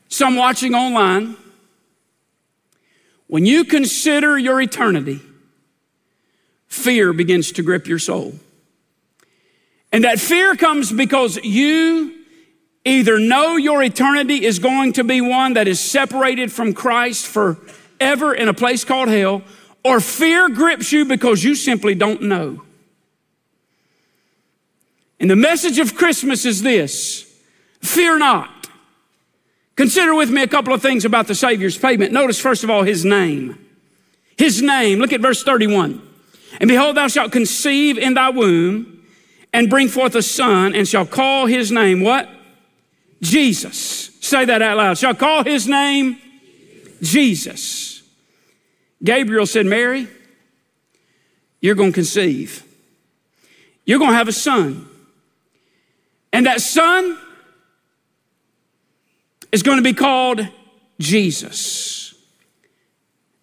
some 0.08 0.36
watching 0.36 0.74
online, 0.74 1.36
when 3.26 3.44
you 3.44 3.64
consider 3.64 4.38
your 4.38 4.60
eternity, 4.60 5.20
fear 6.66 7.12
begins 7.12 7.52
to 7.52 7.62
grip 7.62 7.86
your 7.86 7.98
soul. 7.98 8.34
And 9.92 10.04
that 10.04 10.18
fear 10.18 10.54
comes 10.54 10.92
because 10.92 11.36
you 11.42 12.17
either 12.88 13.18
know 13.18 13.56
your 13.56 13.82
eternity 13.82 14.44
is 14.44 14.58
going 14.58 14.92
to 14.94 15.04
be 15.04 15.20
one 15.20 15.54
that 15.54 15.68
is 15.68 15.80
separated 15.80 16.50
from 16.50 16.72
Christ 16.72 17.26
forever 17.26 18.34
in 18.34 18.48
a 18.48 18.54
place 18.54 18.84
called 18.84 19.08
hell, 19.08 19.42
or 19.84 20.00
fear 20.00 20.48
grips 20.48 20.92
you 20.92 21.04
because 21.04 21.44
you 21.44 21.54
simply 21.54 21.94
don't 21.94 22.22
know. 22.22 22.62
And 25.20 25.30
the 25.30 25.36
message 25.36 25.78
of 25.78 25.94
Christmas 25.94 26.44
is 26.44 26.62
this 26.62 27.24
fear 27.80 28.18
not. 28.18 28.50
Consider 29.76 30.14
with 30.14 30.30
me 30.30 30.42
a 30.42 30.48
couple 30.48 30.74
of 30.74 30.82
things 30.82 31.04
about 31.04 31.28
the 31.28 31.34
Savior's 31.34 31.78
payment. 31.78 32.12
Notice, 32.12 32.40
first 32.40 32.64
of 32.64 32.70
all, 32.70 32.82
his 32.82 33.04
name. 33.04 33.64
His 34.36 34.60
name. 34.60 34.98
Look 34.98 35.12
at 35.12 35.20
verse 35.20 35.44
31. 35.44 36.02
And 36.60 36.68
behold, 36.68 36.96
thou 36.96 37.06
shalt 37.06 37.30
conceive 37.30 37.96
in 37.96 38.14
thy 38.14 38.30
womb 38.30 39.04
and 39.52 39.70
bring 39.70 39.88
forth 39.88 40.14
a 40.14 40.22
son 40.22 40.74
and 40.74 40.86
shall 40.86 41.06
call 41.06 41.46
his 41.46 41.70
name 41.70 42.00
what? 42.00 42.28
Jesus. 43.20 44.10
Say 44.20 44.44
that 44.44 44.62
out 44.62 44.76
loud. 44.76 44.98
Shall 44.98 45.14
call 45.14 45.44
his 45.44 45.66
name 45.66 46.18
Jesus. 47.02 48.02
Gabriel 49.02 49.46
said, 49.46 49.66
Mary, 49.66 50.08
you're 51.60 51.74
going 51.74 51.90
to 51.90 51.94
conceive. 51.94 52.64
You're 53.84 53.98
going 53.98 54.10
to 54.10 54.16
have 54.16 54.28
a 54.28 54.32
son. 54.32 54.88
And 56.32 56.46
that 56.46 56.60
son 56.60 57.18
is 59.50 59.62
going 59.62 59.78
to 59.78 59.82
be 59.82 59.94
called 59.94 60.46
Jesus. 61.00 62.14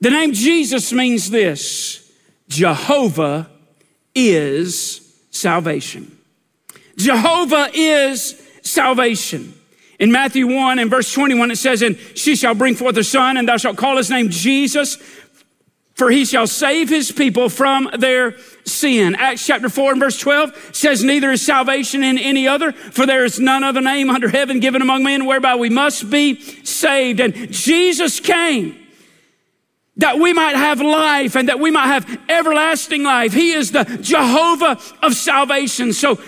The 0.02 0.10
name 0.10 0.34
Jesus 0.34 0.94
means 0.94 1.30
this 1.30 2.12
Jehovah 2.48 3.50
is 4.14 5.18
salvation. 5.32 6.16
Jehovah 6.98 7.70
is 7.74 8.42
salvation. 8.62 9.54
In 10.00 10.12
Matthew 10.12 10.48
1 10.48 10.80
and 10.80 10.90
verse 10.90 11.12
21, 11.14 11.52
it 11.52 11.58
says, 11.58 11.82
And 11.82 11.98
she 12.16 12.36
shall 12.36 12.54
bring 12.54 12.76
forth 12.76 12.98
a 12.98 13.04
son, 13.04 13.38
and 13.38 13.48
thou 13.48 13.58
shalt 13.58 13.78
call 13.78 13.98
his 13.98 14.10
name 14.10 14.30
Jesus, 14.30 14.98
for 15.96 16.12
he 16.12 16.26
shall 16.26 16.48
save 16.48 16.90
his 16.90 17.12
people 17.12 17.48
from 17.48 17.90
their 17.98 18.38
sin. 18.66 19.16
Acts 19.16 19.46
chapter 19.46 19.70
4 19.70 19.94
and 19.94 20.02
verse 20.02 20.20
12 20.20 20.76
says, 20.76 21.04
Neither 21.04 21.32
is 21.32 21.46
salvation 21.46 22.04
in 22.04 22.18
any 22.18 22.48
other, 22.48 22.74
for 22.74 23.06
there 23.06 23.24
is 23.24 23.40
none 23.40 23.64
other 23.64 23.82
name 23.82 24.10
under 24.10 24.28
heaven 24.28 24.60
given 24.60 24.82
among 24.82 25.04
men 25.04 25.26
whereby 25.26 25.56
we 25.56 25.70
must 25.70 26.10
be 26.10 26.42
saved. 26.66 27.22
And 27.22 27.52
Jesus 27.52 28.20
came 28.20 28.86
that 29.98 30.20
we 30.20 30.34
might 30.34 30.56
have 30.56 30.82
life 30.82 31.36
and 31.36 31.48
that 31.48 31.60
we 31.60 31.72
might 31.72 31.88
have 31.88 32.20
everlasting 32.28 33.04
life. 33.04 33.32
He 33.32 33.54
is 33.54 33.72
the 33.72 33.86
Jehovah 34.02 34.78
of 35.02 35.16
salvation. 35.16 35.94
So 35.94 36.20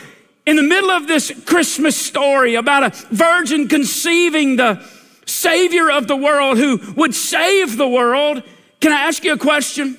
in 0.48 0.56
the 0.56 0.64
middle 0.64 0.90
of 0.90 1.08
this 1.08 1.30
Christmas 1.46 1.98
story 1.98 2.56
about 2.56 2.84
a 2.84 2.90
virgin 3.14 3.68
conceiving 3.68 4.56
the 4.56 4.82
Savior 5.26 5.92
of 5.92 6.08
the 6.08 6.16
world 6.16 6.58
who 6.58 6.80
would 6.96 7.14
save 7.14 7.76
the 7.76 7.88
world, 7.88 8.42
can 8.80 8.94
I 8.94 9.02
ask 9.02 9.26
you 9.26 9.34
a 9.34 9.38
question? 9.38 9.98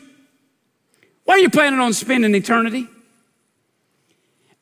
Where 1.24 1.36
are 1.36 1.40
you 1.40 1.50
planning 1.50 1.80
on 1.80 1.92
spending 1.92 2.34
eternity? 2.34 2.88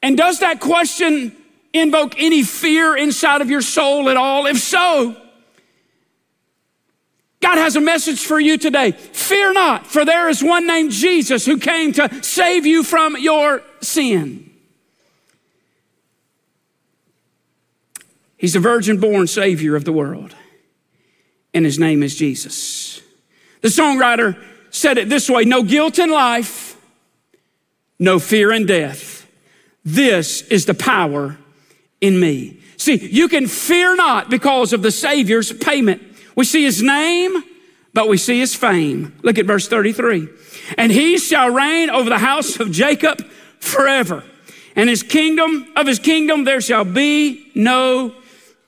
And 0.02 0.16
does 0.16 0.40
that 0.40 0.58
question 0.58 1.36
invoke 1.72 2.14
any 2.18 2.42
fear 2.42 2.96
inside 2.96 3.40
of 3.40 3.48
your 3.48 3.62
soul 3.62 4.10
at 4.10 4.16
all? 4.16 4.46
If 4.46 4.58
so, 4.58 5.14
God 7.40 7.58
has 7.58 7.76
a 7.76 7.80
message 7.80 8.24
for 8.24 8.40
you 8.40 8.58
today. 8.58 8.90
Fear 8.90 9.52
not, 9.52 9.86
for 9.86 10.04
there 10.04 10.28
is 10.28 10.42
one 10.42 10.66
named 10.66 10.90
Jesus 10.90 11.46
who 11.46 11.58
came 11.58 11.92
to 11.92 12.24
save 12.24 12.66
you 12.66 12.82
from 12.82 13.16
your 13.16 13.62
sin. 13.80 14.50
He's 18.36 18.52
the 18.52 18.60
virgin 18.60 19.00
born 19.00 19.26
Savior 19.26 19.76
of 19.76 19.84
the 19.84 19.92
world, 19.92 20.34
and 21.54 21.64
his 21.64 21.78
name 21.78 22.02
is 22.02 22.14
Jesus. 22.14 23.00
The 23.62 23.68
songwriter 23.68 24.40
said 24.70 24.98
it 24.98 25.08
this 25.08 25.30
way 25.30 25.44
no 25.44 25.62
guilt 25.62 25.98
in 25.98 26.10
life, 26.10 26.80
no 27.98 28.18
fear 28.18 28.52
in 28.52 28.66
death. 28.66 29.26
this 29.84 30.42
is 30.42 30.66
the 30.66 30.74
power 30.74 31.38
in 32.00 32.18
me. 32.18 32.60
See, 32.76 32.96
you 32.96 33.28
can 33.28 33.46
fear 33.46 33.96
not 33.96 34.28
because 34.28 34.72
of 34.72 34.82
the 34.82 34.90
Savior's 34.90 35.52
payment. 35.52 36.02
We 36.34 36.44
see 36.44 36.64
his 36.64 36.82
name, 36.82 37.42
but 37.94 38.08
we 38.08 38.18
see 38.18 38.38
his 38.38 38.54
fame. 38.54 39.16
Look 39.22 39.38
at 39.38 39.46
verse 39.46 39.66
33. 39.66 40.28
And 40.76 40.92
he 40.92 41.16
shall 41.16 41.50
reign 41.50 41.88
over 41.88 42.10
the 42.10 42.18
house 42.18 42.60
of 42.60 42.70
Jacob 42.70 43.24
forever. 43.60 44.22
And 44.74 44.90
his 44.90 45.02
kingdom, 45.02 45.66
of 45.74 45.86
his 45.86 45.98
kingdom, 45.98 46.44
there 46.44 46.60
shall 46.60 46.84
be 46.84 47.50
no 47.54 48.14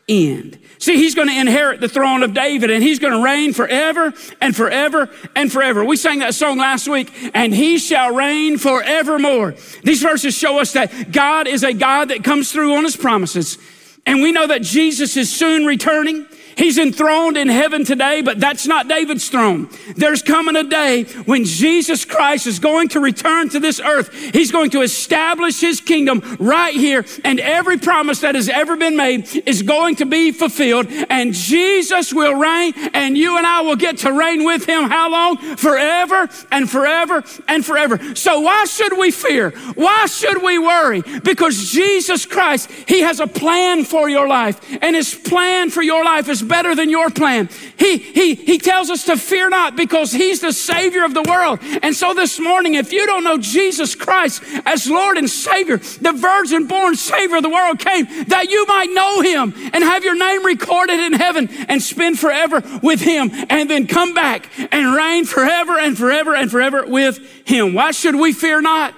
end. 0.09 0.59
See, 0.79 0.97
he's 0.97 1.15
going 1.15 1.29
to 1.29 1.39
inherit 1.39 1.81
the 1.81 1.89
throne 1.89 2.23
of 2.23 2.35
David 2.35 2.71
and 2.71 2.83
he's 2.83 3.01
going 3.01 3.13
to 3.13 3.23
reign 3.23 3.53
forever 3.53 4.15
and 4.41 4.55
forever 4.55 5.11
and 5.35 5.53
forever. 5.53 5.85
We 5.85 5.97
sang 5.97 6.21
that 6.21 6.35
song 6.35 6.59
last 6.59 6.89
week, 6.89 7.13
and 7.35 7.53
he 7.53 7.79
shall 7.79 8.15
reign 8.15 8.59
forevermore. 8.59 9.55
These 9.83 10.03
verses 10.03 10.37
show 10.37 10.61
us 10.61 10.73
that 10.75 11.11
God 11.11 11.49
is 11.49 11.65
a 11.65 11.73
God 11.73 12.11
that 12.11 12.23
comes 12.23 12.53
through 12.53 12.77
on 12.77 12.85
his 12.85 12.97
promises. 12.97 13.59
And 14.07 14.23
we 14.23 14.33
know 14.33 14.47
that 14.47 14.63
Jesus 14.63 15.17
is 15.17 15.35
soon 15.35 15.67
returning. 15.67 16.27
He's 16.59 16.77
enthroned 16.77 17.37
in 17.37 17.49
heaven 17.49 17.85
today, 17.85 18.21
but 18.21 18.41
that's 18.41 18.67
not 18.67 18.89
David's 18.89 19.29
throne. 19.29 19.69
There's 19.95 20.23
coming 20.23 20.57
a 20.57 20.65
day 20.65 21.05
when 21.25 21.45
Jesus 21.45 22.05
Christ 22.05 22.49
is 22.49 22.59
going 22.59 22.89
to 22.89 23.01
return 23.01 23.49
to 23.51 23.61
this 23.61 23.79
earth. 23.79 24.13
He's 24.13 24.51
going 24.51 24.71
to 24.71 24.83
establish 24.83 25.61
his 25.61 25.81
kingdom 25.81 26.37
right 26.41 26.75
here, 26.75 27.05
and 27.25 27.39
every 27.39 27.79
promise 27.79 28.23
that 28.23 28.35
has 28.35 28.49
ever 28.49 28.77
been 28.77 28.97
made 28.97 29.29
is 29.47 29.63
going 29.63 29.95
to 29.97 30.07
be 30.07 30.33
fulfilled, 30.33 30.89
and 31.09 31.33
Jesus 31.33 32.13
will 32.13 32.35
reign, 32.35 32.73
and 32.93 33.17
you 33.17 33.37
and 33.37 33.47
I 33.47 33.61
will 33.61 33.77
get 33.77 33.99
to 33.99 34.13
reign 34.13 34.45
with 34.45 34.67
him 34.67 34.91
how 34.91 35.13
long? 35.13 35.37
Forever 35.57 36.29
and 36.51 36.69
forever 36.69 37.23
and 37.47 37.65
forever. 37.65 38.17
So 38.17 38.41
why 38.41 38.65
should 38.65 38.99
we 38.99 39.13
fear? 39.13 39.51
Why 39.77 40.07
should 40.07 40.43
we 40.43 40.59
worry? 40.59 41.03
Because 41.23 41.71
Jesus 41.71 42.27
Christ, 42.27 42.69
he 42.89 43.03
has 43.03 43.21
a 43.21 43.29
plan 43.29 43.85
for 43.85 44.09
your 44.09 44.27
life, 44.27 44.61
and 44.83 44.97
his 44.97 45.15
plan 45.15 45.71
for 45.71 45.83
your 45.83 46.05
life 46.05 46.29
is 46.29 46.48
better 46.49 46.75
than 46.75 46.91
your 46.91 47.11
plan. 47.11 47.49
He, 47.79 47.99
he, 47.99 48.35
he 48.35 48.59
tells 48.59 48.91
us 48.91 49.05
to 49.05 49.17
fear 49.17 49.49
not 49.49 49.77
because 49.77 50.13
he's 50.13 50.41
the 50.41 50.53
savior 50.53 51.05
of 51.05 51.15
the 51.15 51.23
world. 51.23 51.61
And 51.83 51.95
so 51.95 52.15
this 52.15 52.41
morning, 52.41 52.75
if 52.75 52.93
you 52.93 53.07
don't 53.07 53.25
know 53.25 53.39
Jesus 53.39 53.95
Christ 53.95 54.43
as 54.65 54.89
Lord 54.89 55.19
and 55.19 55.29
Savior, 55.29 55.77
the 55.77 56.13
virgin 56.13 56.67
born 56.67 56.97
savior 56.97 57.37
of 57.37 57.43
the 57.43 57.51
world 57.51 57.79
came 57.79 58.07
that 58.29 58.51
you 58.51 58.67
might 58.67 58.91
know 58.91 59.21
him 59.21 59.55
and 59.73 59.85
have 59.85 60.05
your 60.05 60.17
name 60.17 60.45
recorded 60.45 60.99
in 60.99 61.13
heaven 61.13 61.49
and 61.69 61.83
spend 61.83 62.19
forever 62.19 62.63
with 62.83 63.01
him 63.01 63.31
and 63.49 63.69
then 63.69 63.87
come 63.87 64.15
back 64.15 64.51
and 64.73 64.95
reign 64.95 65.25
forever 65.25 65.79
and 65.79 65.97
forever 65.97 66.35
and 66.35 66.51
forever 66.51 66.85
with 66.87 67.19
him. 67.47 67.75
Why 67.75 67.91
should 67.91 68.17
we 68.17 68.33
fear 68.33 68.61
not? 68.61 68.95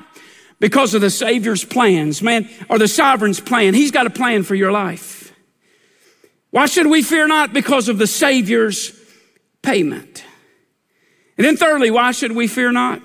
Because 0.59 0.93
of 0.93 1.01
the 1.01 1.11
Savior's 1.11 1.65
plans, 1.65 2.21
man, 2.21 2.49
or 2.69 2.79
the 2.79 2.89
sovereign's 2.89 3.41
plan. 3.41 3.73
He's 3.73 3.91
got 3.91 4.07
a 4.07 4.11
plan 4.11 4.43
for 4.43 4.55
your 4.55 4.71
life. 4.71 5.20
Why 6.51 6.67
should 6.67 6.89
we 6.89 7.03
fear 7.03 7.27
not? 7.29 7.53
Because 7.53 7.89
of 7.89 7.99
the 7.99 8.07
Savior's 8.07 8.93
payment. 9.63 10.25
And 11.39 11.47
then, 11.47 11.57
thirdly, 11.57 11.91
why 11.91 12.11
should 12.13 12.33
we 12.33 12.47
fear 12.49 12.73
not? 12.73 13.01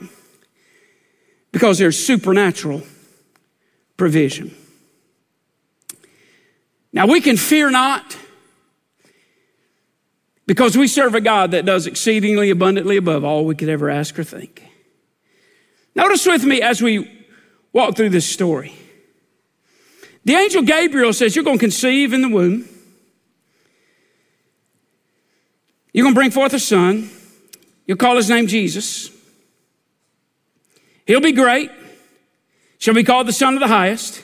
Because 1.52 1.78
there's 1.78 2.04
supernatural 2.04 2.84
provision. 3.98 4.54
Now, 6.92 7.08
we 7.08 7.22
can 7.22 7.38
fear 7.38 7.70
not 7.70 8.18
because 10.48 10.78
we 10.78 10.88
serve 10.88 11.16
a 11.16 11.22
God 11.22 11.52
that 11.52 11.66
does 11.66 11.88
exceedingly 11.88 12.50
abundantly 12.50 12.98
above 12.98 13.24
all 13.24 13.46
we 13.46 13.56
could 13.56 13.70
ever 13.70 13.90
ask 13.90 14.18
or 14.18 14.24
think. 14.24 14.64
Notice 15.96 16.26
with 16.26 16.44
me 16.44 16.62
as 16.62 16.82
we 16.82 17.26
walk 17.74 17.96
through 17.96 18.10
this 18.10 18.30
story. 18.30 18.74
The 20.26 20.34
angel 20.34 20.64
Gabriel 20.64 21.14
says, 21.14 21.36
You're 21.36 21.46
going 21.46 21.58
to 21.58 21.64
conceive 21.64 22.12
in 22.12 22.22
the 22.22 22.30
womb 22.30 22.68
You're 25.96 26.04
going 26.04 26.14
to 26.14 26.20
bring 26.20 26.32
forth 26.32 26.54
a 26.54 26.60
son. 26.60 27.10
You'll 27.88 27.96
call 27.96 28.18
his 28.18 28.30
name 28.30 28.48
Jesus. 28.48 29.10
He'll 31.08 31.22
be 31.22 31.32
great. 31.32 31.72
Shall 32.80 32.94
be 32.94 33.06
called 33.06 33.30
the 33.30 33.32
Son 33.32 33.54
of 33.54 33.62
the 33.62 33.70
Highest. 33.70 34.22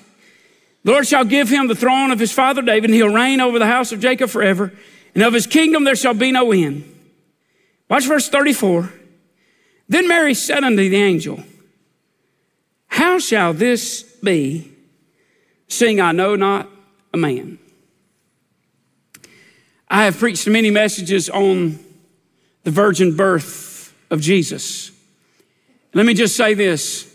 The 0.84 0.92
Lord 0.92 1.08
shall 1.08 1.24
give 1.24 1.48
him 1.48 1.70
the 1.70 1.76
throne 1.76 2.12
of 2.12 2.20
his 2.20 2.34
father 2.34 2.62
David, 2.62 2.90
and 2.90 2.94
he'll 2.94 3.14
reign 3.14 3.40
over 3.40 3.58
the 3.58 3.68
house 3.68 3.94
of 3.94 4.02
Jacob 4.02 4.30
forever. 4.30 4.74
And 5.16 5.24
of 5.24 5.32
his 5.32 5.48
kingdom 5.48 5.86
there 5.86 5.96
shall 5.96 6.14
be 6.14 6.34
no 6.34 6.52
end. 6.52 6.84
Watch 7.90 8.06
verse 8.06 8.28
34. 8.28 8.92
Then 9.88 10.10
Mary 10.10 10.34
said 10.34 10.66
unto 10.66 10.90
the 10.90 11.02
angel, 11.02 11.42
How 12.88 13.18
shall 13.18 13.54
this 13.54 14.04
be, 14.22 14.74
seeing 15.70 16.02
I 16.02 16.12
know 16.12 16.36
not 16.36 16.68
a 17.14 17.18
man? 17.18 17.60
I 19.92 20.06
have 20.06 20.18
preached 20.18 20.48
many 20.48 20.72
messages 20.72 21.30
on 21.30 21.78
the 22.64 22.72
virgin 22.72 23.18
birth 23.18 23.94
of 24.10 24.22
Jesus. 24.22 24.90
Let 25.94 26.06
me 26.06 26.14
just 26.14 26.38
say 26.38 26.54
this. 26.54 27.14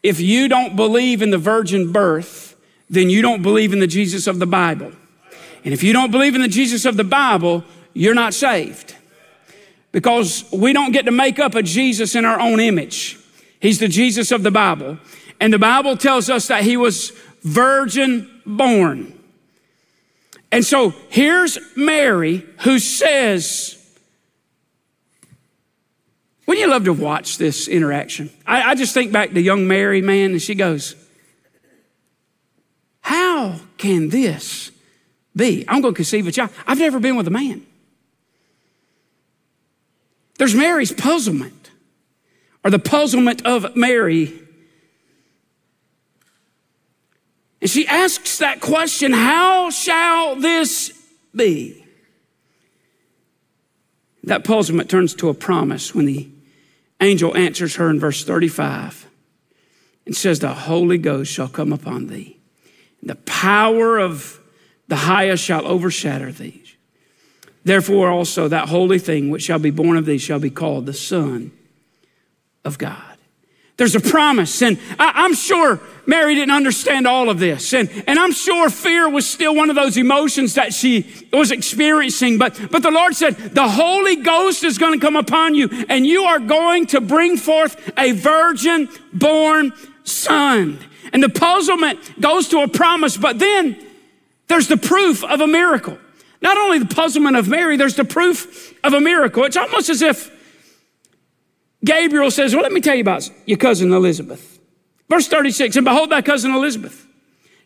If 0.00 0.20
you 0.20 0.46
don't 0.46 0.76
believe 0.76 1.22
in 1.22 1.30
the 1.30 1.38
virgin 1.38 1.90
birth, 1.90 2.54
then 2.88 3.10
you 3.10 3.20
don't 3.20 3.42
believe 3.42 3.72
in 3.72 3.80
the 3.80 3.88
Jesus 3.88 4.28
of 4.28 4.38
the 4.38 4.46
Bible. 4.46 4.92
And 5.64 5.74
if 5.74 5.82
you 5.82 5.92
don't 5.92 6.12
believe 6.12 6.36
in 6.36 6.40
the 6.40 6.46
Jesus 6.46 6.84
of 6.84 6.96
the 6.96 7.02
Bible, 7.02 7.64
you're 7.94 8.14
not 8.14 8.32
saved. 8.32 8.94
Because 9.90 10.44
we 10.52 10.72
don't 10.72 10.92
get 10.92 11.06
to 11.06 11.10
make 11.10 11.40
up 11.40 11.56
a 11.56 11.64
Jesus 11.64 12.14
in 12.14 12.24
our 12.24 12.38
own 12.38 12.60
image. 12.60 13.18
He's 13.58 13.80
the 13.80 13.88
Jesus 13.88 14.30
of 14.30 14.44
the 14.44 14.52
Bible. 14.52 14.98
And 15.40 15.52
the 15.52 15.58
Bible 15.58 15.96
tells 15.96 16.30
us 16.30 16.46
that 16.46 16.62
he 16.62 16.76
was 16.76 17.10
virgin 17.42 18.30
born. 18.46 19.13
And 20.54 20.64
so 20.64 20.90
here's 21.08 21.58
Mary 21.74 22.46
who 22.60 22.78
says, 22.78 23.76
Wouldn't 26.46 26.64
you 26.64 26.70
love 26.70 26.84
to 26.84 26.92
watch 26.92 27.38
this 27.38 27.66
interaction? 27.66 28.30
I, 28.46 28.70
I 28.70 28.74
just 28.76 28.94
think 28.94 29.10
back 29.10 29.32
to 29.32 29.40
young 29.40 29.66
Mary, 29.66 30.00
man, 30.00 30.30
and 30.30 30.40
she 30.40 30.54
goes, 30.54 30.94
How 33.00 33.58
can 33.78 34.10
this 34.10 34.70
be? 35.34 35.64
I'm 35.66 35.80
going 35.80 35.92
to 35.92 35.96
conceive 35.96 36.28
a 36.28 36.30
child. 36.30 36.50
I've 36.68 36.78
never 36.78 37.00
been 37.00 37.16
with 37.16 37.26
a 37.26 37.32
man. 37.32 37.66
There's 40.38 40.54
Mary's 40.54 40.92
puzzlement, 40.92 41.72
or 42.62 42.70
the 42.70 42.78
puzzlement 42.78 43.44
of 43.44 43.74
Mary 43.74 44.40
And 47.64 47.70
she 47.70 47.88
asks 47.88 48.36
that 48.38 48.60
question 48.60 49.14
How 49.14 49.70
shall 49.70 50.36
this 50.36 50.92
be? 51.34 51.82
That 54.22 54.44
puzzlement 54.44 54.90
turns 54.90 55.14
to 55.14 55.30
a 55.30 55.34
promise 55.34 55.94
when 55.94 56.04
the 56.04 56.28
angel 57.00 57.34
answers 57.34 57.76
her 57.76 57.88
in 57.88 57.98
verse 57.98 58.22
35 58.22 59.06
and 60.04 60.14
says, 60.14 60.40
The 60.40 60.52
Holy 60.52 60.98
Ghost 60.98 61.32
shall 61.32 61.48
come 61.48 61.72
upon 61.72 62.08
thee, 62.08 62.36
and 63.00 63.08
the 63.08 63.16
power 63.16 63.98
of 63.98 64.38
the 64.88 64.96
highest 64.96 65.42
shall 65.42 65.66
overshadow 65.66 66.32
thee. 66.32 66.62
Therefore, 67.64 68.10
also 68.10 68.46
that 68.46 68.68
holy 68.68 68.98
thing 68.98 69.30
which 69.30 69.44
shall 69.44 69.58
be 69.58 69.70
born 69.70 69.96
of 69.96 70.04
thee 70.04 70.18
shall 70.18 70.38
be 70.38 70.50
called 70.50 70.84
the 70.84 70.92
Son 70.92 71.50
of 72.62 72.76
God. 72.76 73.13
There's 73.76 73.96
a 73.96 74.00
promise. 74.00 74.62
And 74.62 74.78
I, 74.98 75.24
am 75.24 75.34
sure 75.34 75.80
Mary 76.06 76.36
didn't 76.36 76.54
understand 76.54 77.06
all 77.06 77.28
of 77.28 77.40
this. 77.40 77.74
And, 77.74 77.90
and 78.06 78.18
I'm 78.18 78.32
sure 78.32 78.70
fear 78.70 79.08
was 79.08 79.28
still 79.28 79.54
one 79.54 79.68
of 79.68 79.74
those 79.74 79.96
emotions 79.96 80.54
that 80.54 80.72
she 80.72 81.26
was 81.32 81.50
experiencing. 81.50 82.38
But, 82.38 82.60
but 82.70 82.82
the 82.82 82.92
Lord 82.92 83.16
said, 83.16 83.34
the 83.34 83.68
Holy 83.68 84.16
Ghost 84.16 84.62
is 84.62 84.78
going 84.78 84.98
to 84.98 85.04
come 85.04 85.16
upon 85.16 85.56
you 85.56 85.68
and 85.88 86.06
you 86.06 86.22
are 86.22 86.38
going 86.38 86.86
to 86.88 87.00
bring 87.00 87.36
forth 87.36 87.92
a 87.98 88.12
virgin 88.12 88.88
born 89.12 89.72
son. 90.04 90.78
And 91.12 91.22
the 91.22 91.28
puzzlement 91.28 92.20
goes 92.20 92.48
to 92.48 92.60
a 92.60 92.68
promise, 92.68 93.16
but 93.16 93.38
then 93.38 93.76
there's 94.46 94.68
the 94.68 94.76
proof 94.76 95.24
of 95.24 95.40
a 95.40 95.46
miracle. 95.46 95.98
Not 96.40 96.58
only 96.58 96.78
the 96.78 96.94
puzzlement 96.94 97.36
of 97.36 97.48
Mary, 97.48 97.76
there's 97.76 97.96
the 97.96 98.04
proof 98.04 98.74
of 98.84 98.92
a 98.92 99.00
miracle. 99.00 99.44
It's 99.44 99.56
almost 99.56 99.88
as 99.88 100.02
if 100.02 100.30
Gabriel 101.84 102.30
says, 102.30 102.54
Well, 102.54 102.62
let 102.62 102.72
me 102.72 102.80
tell 102.80 102.94
you 102.94 103.02
about 103.02 103.30
your 103.46 103.58
cousin 103.58 103.92
Elizabeth. 103.92 104.58
Verse 105.08 105.28
36 105.28 105.76
And 105.76 105.84
behold, 105.84 106.10
thy 106.10 106.22
cousin 106.22 106.52
Elizabeth. 106.52 107.06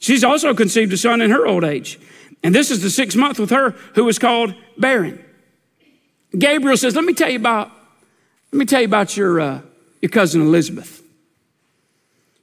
She's 0.01 0.25
also 0.25 0.55
conceived 0.55 0.93
a 0.93 0.97
son 0.97 1.21
in 1.21 1.31
her 1.31 1.47
old 1.47 1.65
age. 1.65 1.99
And 2.43 2.55
this 2.55 2.71
is 2.71 2.83
the 2.83 2.91
sixth 2.91 3.17
month 3.17 3.39
with 3.39 3.51
her 3.51 3.71
who 3.95 4.05
was 4.05 4.19
called 4.19 4.55
barren. 4.77 5.25
Gabriel 6.37 6.77
says, 6.77 6.95
Let 6.95 7.05
me 7.05 7.15
tell 7.15 7.31
you 7.31 7.39
about, 7.39 7.71
let 8.53 8.59
me 8.59 8.65
tell 8.65 8.81
you 8.81 8.87
about 8.87 9.17
your, 9.17 9.41
uh, 9.41 9.61
your 10.01 10.11
cousin 10.11 10.41
Elizabeth. 10.43 11.03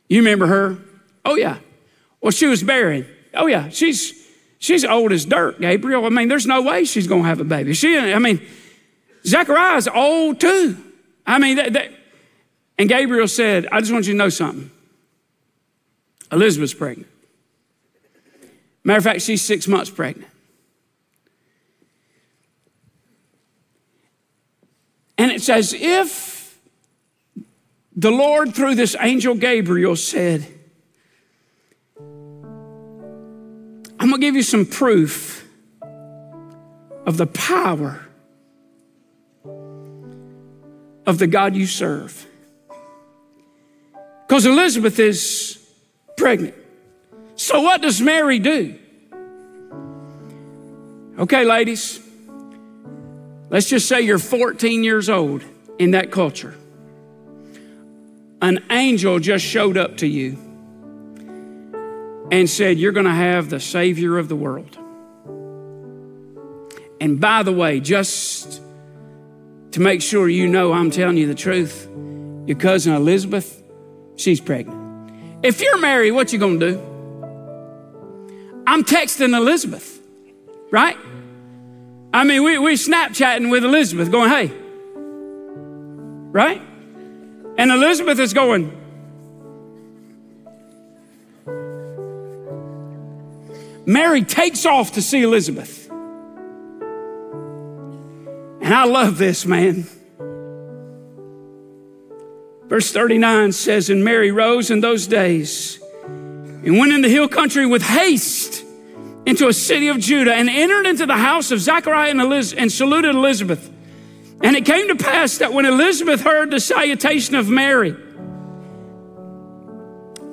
You 0.07 0.19
remember 0.19 0.47
her? 0.47 0.77
Oh, 1.23 1.35
yeah. 1.35 1.57
Well, 2.21 2.31
she 2.31 2.45
was 2.45 2.63
barren. 2.63 3.07
Oh, 3.33 3.47
yeah. 3.47 3.69
She's 3.69 4.25
she's 4.59 4.85
old 4.85 5.11
as 5.11 5.25
dirt, 5.25 5.59
Gabriel. 5.59 6.05
I 6.05 6.09
mean, 6.09 6.27
there's 6.27 6.47
no 6.47 6.61
way 6.61 6.85
she's 6.85 7.07
gonna 7.07 7.23
have 7.23 7.39
a 7.39 7.43
baby. 7.43 7.73
She, 7.73 7.97
I 7.97 8.19
mean, 8.19 8.41
Zechariah's 9.25 9.87
old 9.87 10.39
too. 10.39 10.77
I 11.25 11.39
mean, 11.39 11.55
that, 11.57 11.91
and 12.77 12.89
Gabriel 12.89 13.27
said, 13.27 13.67
I 13.71 13.79
just 13.79 13.91
want 13.91 14.05
you 14.05 14.13
to 14.13 14.17
know 14.17 14.29
something. 14.29 14.69
Elizabeth's 16.31 16.73
pregnant. 16.73 17.09
Matter 18.83 18.97
of 18.97 19.03
fact, 19.03 19.21
she's 19.21 19.41
six 19.41 19.67
months 19.67 19.89
pregnant. 19.89 20.29
And 25.17 25.31
it's 25.31 25.49
as 25.49 25.73
if 25.73 26.59
the 27.95 28.11
Lord, 28.11 28.53
through 28.53 28.75
this 28.75 28.95
angel 28.99 29.35
Gabriel, 29.35 29.95
said, 29.95 30.45
I'm 33.97 34.09
going 34.09 34.21
to 34.21 34.27
give 34.27 34.35
you 34.35 34.43
some 34.43 34.65
proof 34.65 35.47
of 37.05 37.17
the 37.17 37.27
power 37.27 38.04
of 41.05 41.17
the 41.19 41.27
God 41.27 41.55
you 41.55 41.65
serve. 41.65 42.25
Because 44.27 44.45
Elizabeth 44.45 44.99
is 44.99 45.63
pregnant. 46.17 46.55
So, 47.35 47.61
what 47.61 47.81
does 47.81 48.01
Mary 48.01 48.39
do? 48.39 48.79
Okay, 51.19 51.45
ladies, 51.45 51.99
let's 53.49 53.69
just 53.69 53.87
say 53.87 54.01
you're 54.01 54.19
14 54.19 54.83
years 54.83 55.09
old 55.09 55.43
in 55.79 55.91
that 55.91 56.11
culture. 56.11 56.55
An 58.41 58.63
angel 58.69 59.19
just 59.19 59.45
showed 59.45 59.77
up 59.77 59.97
to 59.97 60.07
you 60.07 60.37
and 62.31 62.49
said, 62.49 62.77
You're 62.77 62.91
going 62.91 63.05
to 63.05 63.11
have 63.11 63.49
the 63.49 63.59
Savior 63.59 64.17
of 64.17 64.27
the 64.27 64.35
world. 64.35 64.77
And 66.99 67.19
by 67.19 67.43
the 67.43 67.51
way, 67.51 67.79
just 67.79 68.61
to 69.75 69.81
make 69.81 70.01
sure 70.01 70.29
you 70.29 70.47
know 70.47 70.71
I'm 70.71 70.89
telling 70.89 71.17
you 71.17 71.27
the 71.27 71.35
truth, 71.35 71.89
your 72.47 72.57
cousin 72.57 72.93
Elizabeth, 72.93 73.61
she's 74.15 74.39
pregnant. 74.39 75.11
If 75.43 75.59
you're 75.59 75.77
Mary, 75.77 76.11
what 76.11 76.31
you 76.31 76.39
to 76.39 76.71
do? 76.71 76.79
I'm 78.65 78.85
texting 78.85 79.35
Elizabeth, 79.35 79.99
right? 80.71 80.95
I 82.13 82.23
mean, 82.23 82.45
we, 82.45 82.57
we're 82.57 82.75
Snapchatting 82.75 83.51
with 83.51 83.65
Elizabeth 83.65 84.09
going, 84.09 84.29
hey, 84.29 84.49
right? 86.31 86.61
And 87.57 87.69
Elizabeth 87.69 88.19
is 88.19 88.33
going, 88.33 88.71
Mary 93.85 94.23
takes 94.23 94.65
off 94.65 94.93
to 94.93 95.01
see 95.01 95.21
Elizabeth. 95.21 95.84
And 98.65 98.73
I 98.73 98.85
love 98.85 99.19
this, 99.19 99.45
man. 99.45 99.85
Verse 102.65 102.91
39 102.91 103.51
says, 103.51 103.91
And 103.91 104.03
Mary 104.03 104.31
rose 104.31 104.71
in 104.71 104.81
those 104.81 105.05
days 105.05 105.79
and 106.03 106.79
went 106.79 106.91
in 106.91 107.01
the 107.01 107.09
hill 107.09 107.27
country 107.27 107.67
with 107.67 107.83
haste 107.83 108.65
into 109.27 109.47
a 109.47 109.53
city 109.53 109.89
of 109.89 109.99
Judah 109.99 110.33
and 110.33 110.49
entered 110.49 110.87
into 110.87 111.05
the 111.05 111.15
house 111.15 111.51
of 111.51 111.59
Zachariah 111.59 112.09
and, 112.09 112.19
Eliz- 112.19 112.55
and 112.55 112.71
saluted 112.71 113.13
Elizabeth. 113.13 113.71
And 114.41 114.55
it 114.55 114.65
came 114.65 114.87
to 114.87 114.95
pass 114.95 115.37
that 115.37 115.53
when 115.53 115.67
Elizabeth 115.67 116.21
heard 116.21 116.49
the 116.49 116.59
salutation 116.59 117.35
of 117.35 117.47
Mary, 117.47 117.95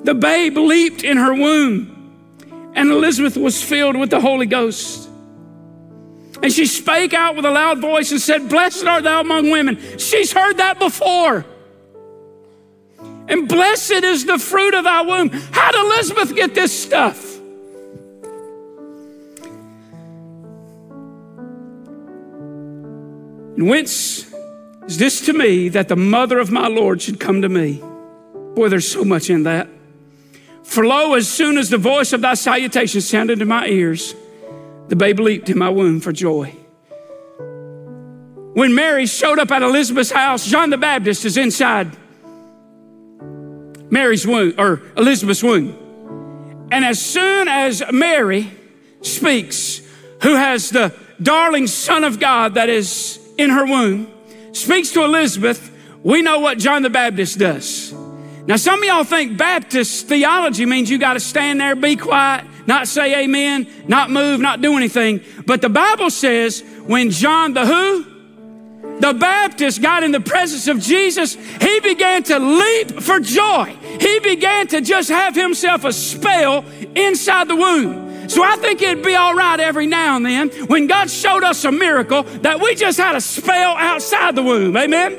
the 0.03 0.15
babe 0.15 0.57
leaped 0.57 1.03
in 1.03 1.17
her 1.17 1.35
womb 1.35 2.71
and 2.73 2.89
Elizabeth 2.89 3.37
was 3.37 3.61
filled 3.61 3.95
with 3.95 4.09
the 4.09 4.19
Holy 4.19 4.47
Ghost. 4.47 5.02
And 6.43 6.51
she 6.51 6.65
spake 6.65 7.13
out 7.13 7.37
with 7.37 7.45
a 7.45 7.51
loud 7.51 7.79
voice 7.79 8.11
and 8.11 8.19
said, 8.19 8.49
Blessed 8.49 8.83
art 8.83 9.05
thou 9.05 9.21
among 9.21 9.49
women. 9.49 9.79
She's 9.97 10.33
heard 10.33 10.57
that 10.57 10.77
before. 10.77 11.45
And 13.29 13.47
blessed 13.47 14.03
is 14.03 14.25
the 14.25 14.37
fruit 14.37 14.73
of 14.73 14.83
thy 14.83 15.01
womb. 15.03 15.29
How 15.29 15.71
did 15.71 15.85
Elizabeth 15.85 16.35
get 16.35 16.53
this 16.53 16.77
stuff? 16.77 17.39
And 23.55 23.69
whence 23.69 24.29
is 24.85 24.97
this 24.97 25.25
to 25.27 25.33
me 25.33 25.69
that 25.69 25.87
the 25.87 25.95
mother 25.95 26.39
of 26.39 26.51
my 26.51 26.67
Lord 26.67 27.01
should 27.01 27.21
come 27.21 27.41
to 27.41 27.47
me? 27.47 27.81
Boy, 28.53 28.67
there's 28.67 28.91
so 28.91 29.05
much 29.05 29.29
in 29.29 29.43
that. 29.43 29.69
For 30.63 30.85
lo, 30.85 31.13
as 31.13 31.29
soon 31.29 31.57
as 31.57 31.69
the 31.69 31.77
voice 31.77 32.11
of 32.11 32.19
thy 32.19 32.33
salutation 32.33 32.99
sounded 32.99 33.41
in 33.41 33.47
my 33.47 33.67
ears, 33.67 34.13
the 34.87 34.95
babe 34.95 35.19
leaped 35.19 35.49
in 35.49 35.57
my 35.57 35.69
womb 35.69 35.99
for 35.99 36.11
joy. 36.11 36.55
When 38.53 38.75
Mary 38.75 39.05
showed 39.07 39.39
up 39.39 39.51
at 39.51 39.61
Elizabeth's 39.61 40.11
house, 40.11 40.45
John 40.45 40.69
the 40.69 40.77
Baptist 40.77 41.25
is 41.25 41.37
inside 41.37 41.95
Mary's 43.89 44.25
womb 44.25 44.53
or 44.57 44.81
Elizabeth's 44.95 45.43
womb. 45.43 46.67
And 46.71 46.83
as 46.83 46.99
soon 46.99 47.47
as 47.47 47.83
Mary 47.91 48.51
speaks, 49.01 49.81
who 50.21 50.35
has 50.35 50.69
the 50.69 50.93
darling 51.21 51.67
Son 51.67 52.03
of 52.03 52.19
God 52.19 52.55
that 52.55 52.69
is 52.69 53.19
in 53.37 53.49
her 53.49 53.65
womb, 53.65 54.11
speaks 54.51 54.91
to 54.91 55.03
Elizabeth, 55.03 55.71
we 56.03 56.21
know 56.21 56.39
what 56.39 56.57
John 56.57 56.81
the 56.81 56.89
Baptist 56.89 57.39
does. 57.39 57.93
Now, 58.45 58.57
some 58.57 58.81
of 58.81 58.85
y'all 58.85 59.03
think 59.03 59.37
Baptist 59.37 60.07
theology 60.07 60.65
means 60.65 60.89
you 60.89 60.97
got 60.97 61.13
to 61.13 61.19
stand 61.19 61.61
there, 61.61 61.75
be 61.75 61.95
quiet, 61.95 62.45
not 62.65 62.87
say 62.87 63.23
amen, 63.23 63.67
not 63.87 64.09
move, 64.09 64.39
not 64.39 64.61
do 64.61 64.75
anything. 64.77 65.21
But 65.45 65.61
the 65.61 65.69
Bible 65.69 66.09
says 66.09 66.61
when 66.85 67.09
John 67.11 67.53
the 67.53 67.65
who? 67.65 68.13
The 68.99 69.13
Baptist 69.13 69.81
got 69.81 70.03
in 70.03 70.11
the 70.11 70.21
presence 70.21 70.67
of 70.67 70.79
Jesus, 70.79 71.35
he 71.35 71.79
began 71.81 72.23
to 72.23 72.39
leap 72.39 73.01
for 73.01 73.19
joy. 73.19 73.75
He 73.99 74.19
began 74.19 74.67
to 74.67 74.81
just 74.81 75.09
have 75.09 75.35
himself 75.35 75.83
a 75.83 75.91
spell 75.91 76.63
inside 76.95 77.47
the 77.47 77.55
womb. 77.55 78.29
So 78.29 78.43
I 78.43 78.55
think 78.55 78.81
it'd 78.81 79.03
be 79.03 79.15
all 79.15 79.35
right 79.35 79.59
every 79.59 79.87
now 79.87 80.15
and 80.15 80.25
then 80.25 80.49
when 80.67 80.87
God 80.87 81.09
showed 81.09 81.43
us 81.43 81.65
a 81.65 81.71
miracle 81.71 82.23
that 82.23 82.61
we 82.61 82.75
just 82.75 82.97
had 82.97 83.15
a 83.15 83.21
spell 83.21 83.75
outside 83.75 84.35
the 84.35 84.43
womb. 84.43 84.77
Amen? 84.77 85.11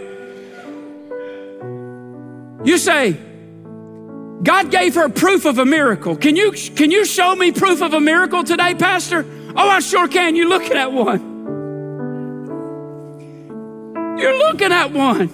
You 2.65 2.79
say, 2.79 3.19
God 4.45 4.71
gave 4.71 4.95
her 4.97 5.09
proof 5.09 5.47
of 5.47 5.59
a 5.59 5.65
miracle. 5.65 6.17
Can 6.17 6.37
you, 6.37 6.53
can 6.53 6.91
you 6.91 7.07
show 7.07 7.35
me 7.35 7.51
proof 7.51 7.81
of 7.81 7.95
a 7.95 8.01
miracle 8.01 8.45
today, 8.45 8.75
Pastor? 8.75 9.25
Oh, 9.57 9.69
I 9.69 9.81
sure 9.81 10.07
can. 10.07 10.37
You're 10.37 10.49
looking 10.49 10.77
at 10.77 10.93
one. 10.93 11.33
You're 14.19 14.37
looking 14.37 14.71
at 14.71 14.93
one. 14.93 15.31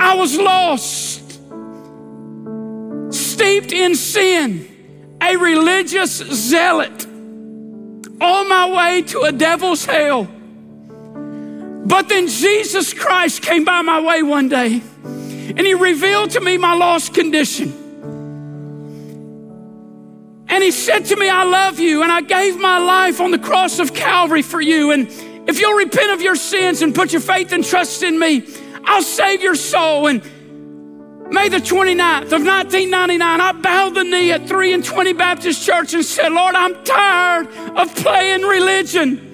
I 0.00 0.14
was 0.14 0.38
lost, 0.38 1.40
steeped 3.12 3.72
in 3.72 3.96
sin, 3.96 5.16
a 5.20 5.36
religious 5.36 6.12
zealot, 6.12 7.06
on 8.20 8.48
my 8.48 8.70
way 8.76 9.02
to 9.02 9.22
a 9.22 9.32
devil's 9.32 9.84
hell. 9.84 10.28
But 11.86 12.08
then 12.08 12.28
Jesus 12.28 12.94
Christ 12.94 13.42
came 13.42 13.64
by 13.64 13.82
my 13.82 14.00
way 14.00 14.22
one 14.22 14.48
day 14.48 14.80
and 15.58 15.66
he 15.66 15.74
revealed 15.74 16.30
to 16.30 16.40
me 16.40 16.56
my 16.56 16.72
lost 16.72 17.12
condition. 17.12 17.74
And 20.48 20.64
he 20.64 20.70
said 20.70 21.06
to 21.06 21.16
me, 21.16 21.28
I 21.28 21.42
love 21.44 21.78
you. 21.78 22.02
And 22.02 22.10
I 22.10 22.20
gave 22.20 22.58
my 22.58 22.78
life 22.78 23.20
on 23.20 23.32
the 23.32 23.38
cross 23.38 23.80
of 23.80 23.92
Calvary 23.92 24.42
for 24.42 24.60
you. 24.60 24.92
And 24.92 25.08
if 25.48 25.60
you'll 25.60 25.76
repent 25.76 26.12
of 26.12 26.22
your 26.22 26.36
sins 26.36 26.80
and 26.80 26.94
put 26.94 27.12
your 27.12 27.20
faith 27.20 27.52
and 27.52 27.64
trust 27.64 28.02
in 28.02 28.18
me, 28.18 28.46
I'll 28.84 29.02
save 29.02 29.42
your 29.42 29.56
soul. 29.56 30.06
And 30.06 30.22
May 31.30 31.50
the 31.50 31.58
29th 31.58 32.32
of 32.32 32.42
1999, 32.46 33.40
I 33.40 33.52
bowed 33.52 33.94
the 33.94 34.02
knee 34.02 34.32
at 34.32 34.48
3 34.48 34.72
and 34.72 34.82
20 34.82 35.12
Baptist 35.12 35.62
Church 35.62 35.92
and 35.92 36.02
said, 36.02 36.32
Lord, 36.32 36.54
I'm 36.54 36.82
tired 36.84 37.48
of 37.76 37.94
playing 37.96 38.42
religion. 38.42 39.27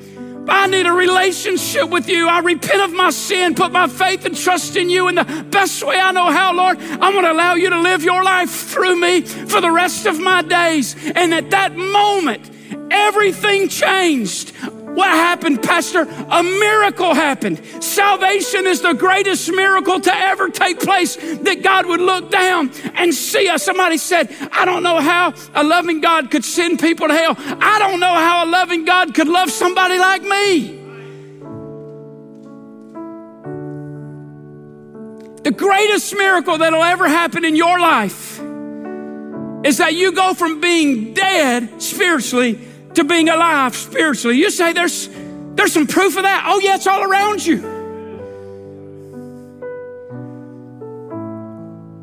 I 0.48 0.66
need 0.66 0.86
a 0.86 0.92
relationship 0.92 1.88
with 1.88 2.08
you. 2.08 2.28
I 2.28 2.40
repent 2.40 2.82
of 2.82 2.92
my 2.92 3.10
sin, 3.10 3.54
put 3.54 3.72
my 3.72 3.86
faith 3.86 4.24
and 4.24 4.36
trust 4.36 4.76
in 4.76 4.90
you 4.90 5.08
in 5.08 5.14
the 5.14 5.46
best 5.50 5.82
way 5.82 5.98
I 5.98 6.12
know 6.12 6.30
how, 6.30 6.54
Lord. 6.54 6.78
I'm 6.78 7.12
going 7.12 7.24
to 7.24 7.32
allow 7.32 7.54
you 7.54 7.70
to 7.70 7.80
live 7.80 8.02
your 8.02 8.22
life 8.22 8.50
through 8.50 9.00
me 9.00 9.22
for 9.22 9.60
the 9.60 9.70
rest 9.70 10.06
of 10.06 10.20
my 10.20 10.42
days. 10.42 10.96
And 11.14 11.32
at 11.32 11.50
that 11.50 11.76
moment, 11.76 12.50
everything 12.90 13.68
changed. 13.68 14.52
What 14.94 15.08
happened, 15.08 15.60
Pastor? 15.60 16.02
A 16.02 16.42
miracle 16.42 17.14
happened. 17.14 17.60
Salvation 17.82 18.64
is 18.66 18.80
the 18.80 18.92
greatest 18.92 19.50
miracle 19.50 19.98
to 19.98 20.14
ever 20.14 20.48
take 20.48 20.78
place 20.78 21.16
that 21.16 21.62
God 21.64 21.86
would 21.86 22.00
look 22.00 22.30
down 22.30 22.70
and 22.94 23.12
see 23.12 23.48
us. 23.48 23.64
Somebody 23.64 23.96
said, 23.98 24.34
I 24.52 24.64
don't 24.64 24.84
know 24.84 25.00
how 25.00 25.34
a 25.52 25.64
loving 25.64 26.00
God 26.00 26.30
could 26.30 26.44
send 26.44 26.78
people 26.78 27.08
to 27.08 27.14
hell. 27.14 27.34
I 27.36 27.80
don't 27.80 27.98
know 27.98 28.14
how 28.14 28.44
a 28.44 28.48
loving 28.48 28.84
God 28.84 29.14
could 29.14 29.26
love 29.26 29.50
somebody 29.50 29.98
like 29.98 30.22
me. 30.22 30.80
The 35.42 35.50
greatest 35.50 36.14
miracle 36.16 36.56
that'll 36.56 36.82
ever 36.82 37.08
happen 37.08 37.44
in 37.44 37.56
your 37.56 37.80
life 37.80 38.38
is 39.64 39.78
that 39.78 39.94
you 39.94 40.12
go 40.12 40.34
from 40.34 40.60
being 40.60 41.14
dead 41.14 41.82
spiritually 41.82 42.60
to 42.94 43.04
being 43.04 43.28
alive 43.28 43.74
spiritually. 43.74 44.36
You 44.36 44.50
say 44.50 44.72
there's 44.72 45.08
there's 45.54 45.72
some 45.72 45.86
proof 45.86 46.16
of 46.16 46.22
that. 46.24 46.44
Oh 46.46 46.60
yeah, 46.60 46.76
it's 46.76 46.86
all 46.86 47.02
around 47.02 47.44
you. 47.44 47.74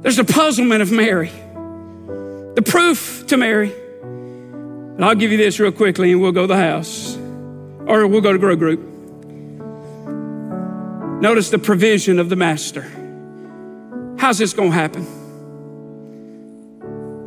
There's 0.02 0.20
a 0.20 0.24
puzzlement 0.24 0.82
of 0.82 0.92
Mary. 0.92 1.32
The 2.56 2.64
proof 2.66 3.26
to 3.28 3.38
Mary. 3.38 3.72
And 4.02 5.06
I'll 5.06 5.16
give 5.16 5.32
you 5.32 5.38
this 5.38 5.60
real 5.60 5.72
quickly 5.72 6.12
and 6.12 6.22
we'll 6.22 6.32
go 6.32 6.42
to 6.42 6.48
the 6.48 6.58
house. 6.58 7.16
Or 7.86 8.08
we'll 8.08 8.22
go 8.22 8.34
to 8.34 8.40
grow 8.40 8.56
group. 8.56 8.80
Notice 11.22 11.50
the 11.50 11.60
provision 11.60 12.20
of 12.20 12.30
the 12.30 12.36
master. 12.36 12.82
How's 14.18 14.40
this 14.40 14.54
going 14.54 14.72
to 14.72 14.76
happen? 14.76 15.06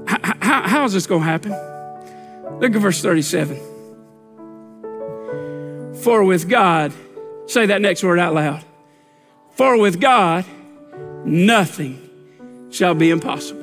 How, 0.07 0.63
how's 0.63 0.93
this 0.93 1.07
going 1.07 1.23
to 1.23 1.27
happen? 1.27 1.74
Look 2.61 2.75
at 2.75 2.81
verse 2.81 3.03
37. 3.03 3.57
For 6.03 6.23
with 6.25 6.49
God, 6.49 6.93
say 7.47 7.67
that 7.67 7.81
next 7.81 8.03
word 8.05 8.19
out 8.19 8.35
loud. 8.35 8.65
For 9.53 9.79
with 9.79 10.01
God, 10.01 10.45
nothing 11.25 12.01
shall 12.71 12.95
be 12.95 13.11
impossible. 13.11 13.63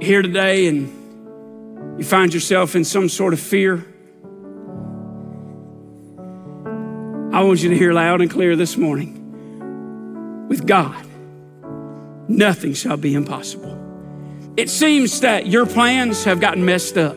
Here 0.00 0.22
today, 0.22 0.66
and 0.66 1.98
you 1.98 2.04
find 2.04 2.32
yourself 2.32 2.74
in 2.74 2.84
some 2.84 3.08
sort 3.08 3.32
of 3.32 3.40
fear. 3.40 3.84
I 7.32 7.42
want 7.42 7.62
you 7.62 7.70
to 7.70 7.76
hear 7.76 7.92
loud 7.92 8.20
and 8.20 8.30
clear 8.30 8.56
this 8.56 8.76
morning. 8.76 10.48
With 10.48 10.66
God, 10.66 11.06
nothing 12.28 12.74
shall 12.74 12.96
be 12.96 13.14
impossible. 13.14 13.79
It 14.60 14.68
seems 14.68 15.20
that 15.20 15.46
your 15.46 15.64
plans 15.64 16.24
have 16.24 16.38
gotten 16.38 16.66
messed 16.66 16.98
up. 16.98 17.16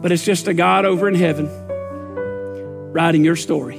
But 0.00 0.10
it's 0.10 0.24
just 0.24 0.48
a 0.48 0.54
God 0.54 0.86
over 0.86 1.06
in 1.06 1.14
heaven 1.14 1.50
writing 2.94 3.26
your 3.26 3.36
story. 3.36 3.76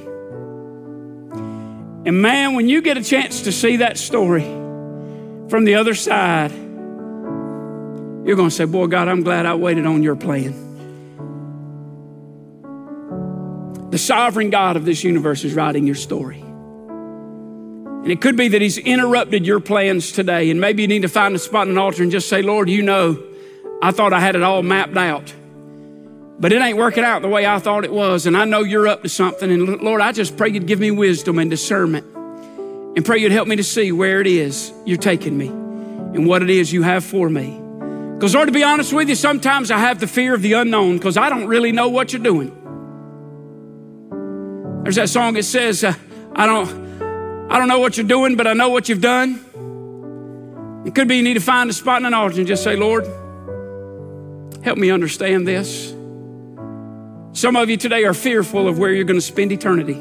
And 2.06 2.22
man, 2.22 2.54
when 2.54 2.68
you 2.68 2.82
get 2.82 2.96
a 2.96 3.02
chance 3.02 3.42
to 3.42 3.50
see 3.50 3.78
that 3.78 3.98
story 3.98 4.44
from 5.48 5.64
the 5.64 5.74
other 5.74 5.96
side, 5.96 6.52
you're 6.52 8.36
going 8.36 8.50
to 8.50 8.54
say, 8.54 8.64
Boy, 8.64 8.86
God, 8.86 9.08
I'm 9.08 9.24
glad 9.24 9.44
I 9.44 9.56
waited 9.56 9.86
on 9.86 10.04
your 10.04 10.14
plan. 10.14 10.54
The 13.90 13.98
sovereign 13.98 14.50
God 14.50 14.76
of 14.76 14.84
this 14.84 15.02
universe 15.02 15.42
is 15.42 15.54
writing 15.54 15.84
your 15.84 15.96
story. 15.96 16.44
And 18.02 18.12
it 18.12 18.20
could 18.20 18.36
be 18.36 18.48
that 18.48 18.62
He's 18.62 18.78
interrupted 18.78 19.46
your 19.46 19.60
plans 19.60 20.12
today. 20.12 20.50
And 20.50 20.60
maybe 20.60 20.82
you 20.82 20.88
need 20.88 21.02
to 21.02 21.08
find 21.08 21.34
a 21.34 21.38
spot 21.38 21.62
on 21.62 21.70
an 21.70 21.78
altar 21.78 22.02
and 22.02 22.12
just 22.12 22.28
say, 22.28 22.42
Lord, 22.42 22.70
you 22.70 22.82
know, 22.82 23.22
I 23.82 23.90
thought 23.90 24.12
I 24.12 24.20
had 24.20 24.34
it 24.34 24.42
all 24.42 24.62
mapped 24.62 24.96
out. 24.96 25.34
But 26.40 26.52
it 26.52 26.62
ain't 26.62 26.78
working 26.78 27.04
out 27.04 27.22
the 27.22 27.28
way 27.28 27.46
I 27.46 27.58
thought 27.58 27.84
it 27.84 27.92
was. 27.92 28.26
And 28.26 28.36
I 28.36 28.44
know 28.44 28.60
you're 28.60 28.86
up 28.86 29.02
to 29.02 29.08
something. 29.08 29.50
And 29.50 29.80
Lord, 29.80 30.00
I 30.00 30.12
just 30.12 30.36
pray 30.36 30.50
you'd 30.50 30.66
give 30.66 30.78
me 30.78 30.90
wisdom 30.90 31.38
and 31.38 31.50
discernment. 31.50 32.06
And 32.96 33.04
pray 33.04 33.18
you'd 33.18 33.32
help 33.32 33.48
me 33.48 33.56
to 33.56 33.64
see 33.64 33.92
where 33.92 34.20
it 34.20 34.26
is 34.26 34.72
you're 34.84 34.98
taking 34.98 35.36
me 35.36 35.48
and 35.48 36.26
what 36.26 36.42
it 36.42 36.50
is 36.50 36.72
you 36.72 36.82
have 36.82 37.04
for 37.04 37.28
me. 37.28 37.60
Because, 38.14 38.34
Lord, 38.34 38.48
to 38.48 38.52
be 38.52 38.64
honest 38.64 38.92
with 38.92 39.08
you, 39.08 39.14
sometimes 39.14 39.70
I 39.70 39.78
have 39.78 40.00
the 40.00 40.08
fear 40.08 40.34
of 40.34 40.42
the 40.42 40.54
unknown 40.54 40.96
because 40.96 41.16
I 41.16 41.28
don't 41.28 41.46
really 41.46 41.70
know 41.70 41.88
what 41.88 42.12
you're 42.12 42.22
doing. 42.22 42.54
There's 44.82 44.96
that 44.96 45.08
song 45.08 45.34
that 45.34 45.44
says, 45.44 45.84
uh, 45.84 45.94
I 46.34 46.46
don't. 46.46 46.87
I 47.50 47.58
don't 47.58 47.68
know 47.68 47.78
what 47.78 47.96
you're 47.96 48.06
doing, 48.06 48.36
but 48.36 48.46
I 48.46 48.52
know 48.52 48.68
what 48.68 48.88
you've 48.88 49.00
done. 49.00 49.44
It 50.86 50.94
could 50.94 51.08
be 51.08 51.16
you 51.16 51.22
need 51.22 51.34
to 51.34 51.40
find 51.40 51.70
a 51.70 51.72
spot 51.72 52.00
in 52.00 52.06
an 52.06 52.14
altar 52.14 52.38
and 52.38 52.46
just 52.46 52.62
say, 52.62 52.76
Lord, 52.76 53.04
help 54.62 54.78
me 54.78 54.90
understand 54.90 55.48
this. 55.48 55.94
Some 57.32 57.56
of 57.56 57.70
you 57.70 57.76
today 57.76 58.04
are 58.04 58.14
fearful 58.14 58.68
of 58.68 58.78
where 58.78 58.92
you're 58.92 59.04
going 59.04 59.18
to 59.18 59.24
spend 59.24 59.52
eternity. 59.52 59.94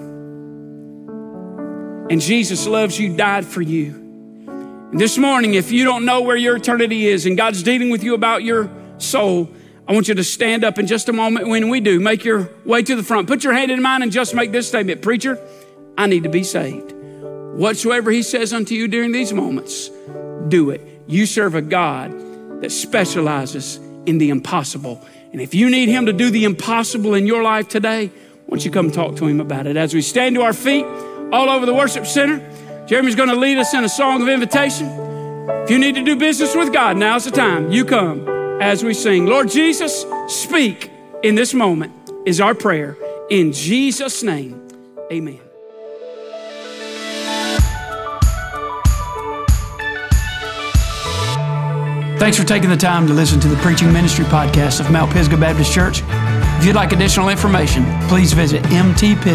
And 2.09 2.21
Jesus 2.21 2.67
loves 2.67 2.99
you, 2.99 3.15
died 3.15 3.45
for 3.45 3.61
you. 3.61 3.91
And 4.91 4.99
this 4.99 5.17
morning, 5.17 5.53
if 5.53 5.71
you 5.71 5.83
don't 5.83 6.05
know 6.05 6.21
where 6.21 6.37
your 6.37 6.55
eternity 6.55 7.07
is 7.07 7.25
and 7.25 7.37
God's 7.37 7.63
dealing 7.63 7.89
with 7.89 8.03
you 8.03 8.13
about 8.13 8.43
your 8.43 8.69
soul, 8.97 9.49
I 9.87 9.93
want 9.93 10.07
you 10.07 10.15
to 10.15 10.23
stand 10.23 10.63
up 10.63 10.79
in 10.79 10.87
just 10.87 11.09
a 11.09 11.13
moment 11.13 11.47
when 11.47 11.69
we 11.69 11.79
do. 11.79 11.99
Make 11.99 12.25
your 12.25 12.49
way 12.65 12.83
to 12.83 12.95
the 12.95 13.03
front. 13.03 13.27
Put 13.27 13.43
your 13.43 13.53
hand 13.53 13.71
in 13.71 13.81
mine 13.81 14.01
and 14.01 14.11
just 14.11 14.33
make 14.33 14.51
this 14.51 14.67
statement 14.67 15.01
Preacher, 15.01 15.37
I 15.97 16.07
need 16.07 16.23
to 16.23 16.29
be 16.29 16.43
saved. 16.43 16.96
Whatsoever 17.57 18.11
He 18.11 18.21
says 18.21 18.53
unto 18.53 18.75
you 18.75 18.87
during 18.87 19.11
these 19.11 19.33
moments, 19.33 19.89
do 20.47 20.69
it. 20.69 20.79
You 21.07 21.25
serve 21.25 21.55
a 21.55 21.61
God 21.61 22.61
that 22.61 22.71
specializes 22.71 23.77
in 24.05 24.19
the 24.19 24.29
impossible. 24.29 25.03
And 25.31 25.41
if 25.41 25.55
you 25.55 25.71
need 25.71 25.89
Him 25.89 26.05
to 26.05 26.13
do 26.13 26.29
the 26.29 26.43
impossible 26.43 27.15
in 27.15 27.25
your 27.25 27.41
life 27.41 27.67
today, 27.67 28.07
why 28.07 28.49
don't 28.49 28.63
you 28.63 28.69
come 28.69 28.91
talk 28.91 29.15
to 29.15 29.25
Him 29.25 29.39
about 29.39 29.65
it? 29.65 29.75
As 29.75 29.95
we 29.95 30.03
stand 30.03 30.35
to 30.35 30.43
our 30.43 30.53
feet 30.53 30.85
all 31.33 31.49
over 31.49 31.65
the 31.65 31.73
worship 31.73 32.05
center, 32.05 32.37
Jeremy's 32.85 33.15
going 33.15 33.29
to 33.29 33.35
lead 33.35 33.57
us 33.57 33.73
in 33.73 33.83
a 33.83 33.89
song 33.89 34.21
of 34.21 34.29
invitation. 34.29 34.87
If 35.49 35.71
you 35.71 35.79
need 35.79 35.95
to 35.95 36.03
do 36.03 36.15
business 36.15 36.55
with 36.55 36.71
God, 36.71 36.95
now's 36.95 37.25
the 37.25 37.31
time. 37.31 37.71
You 37.71 37.85
come 37.85 38.27
as 38.61 38.83
we 38.83 38.93
sing. 38.93 39.25
Lord 39.25 39.49
Jesus, 39.49 40.05
speak 40.27 40.91
in 41.23 41.33
this 41.33 41.55
moment, 41.55 41.91
is 42.27 42.39
our 42.39 42.53
prayer. 42.53 42.95
In 43.31 43.51
Jesus' 43.51 44.21
name, 44.21 44.61
amen. 45.11 45.46
Thanks 52.19 52.35
for 52.35 52.43
taking 52.43 52.69
the 52.69 52.77
time 52.77 53.05
to 53.07 53.13
listen 53.13 53.39
to 53.41 53.47
the 53.47 53.55
preaching 53.57 53.93
ministry 53.93 54.25
podcast 54.25 54.79
of 54.79 54.91
Mount 54.91 55.11
Pisgah 55.11 55.37
Baptist 55.37 55.71
Church. 55.71 56.01
If 56.57 56.65
you'd 56.65 56.75
like 56.75 56.91
additional 56.91 57.29
information, 57.29 57.85
please 58.07 58.33
visit 58.33 58.63
mtpisgah.cc. 58.63 59.27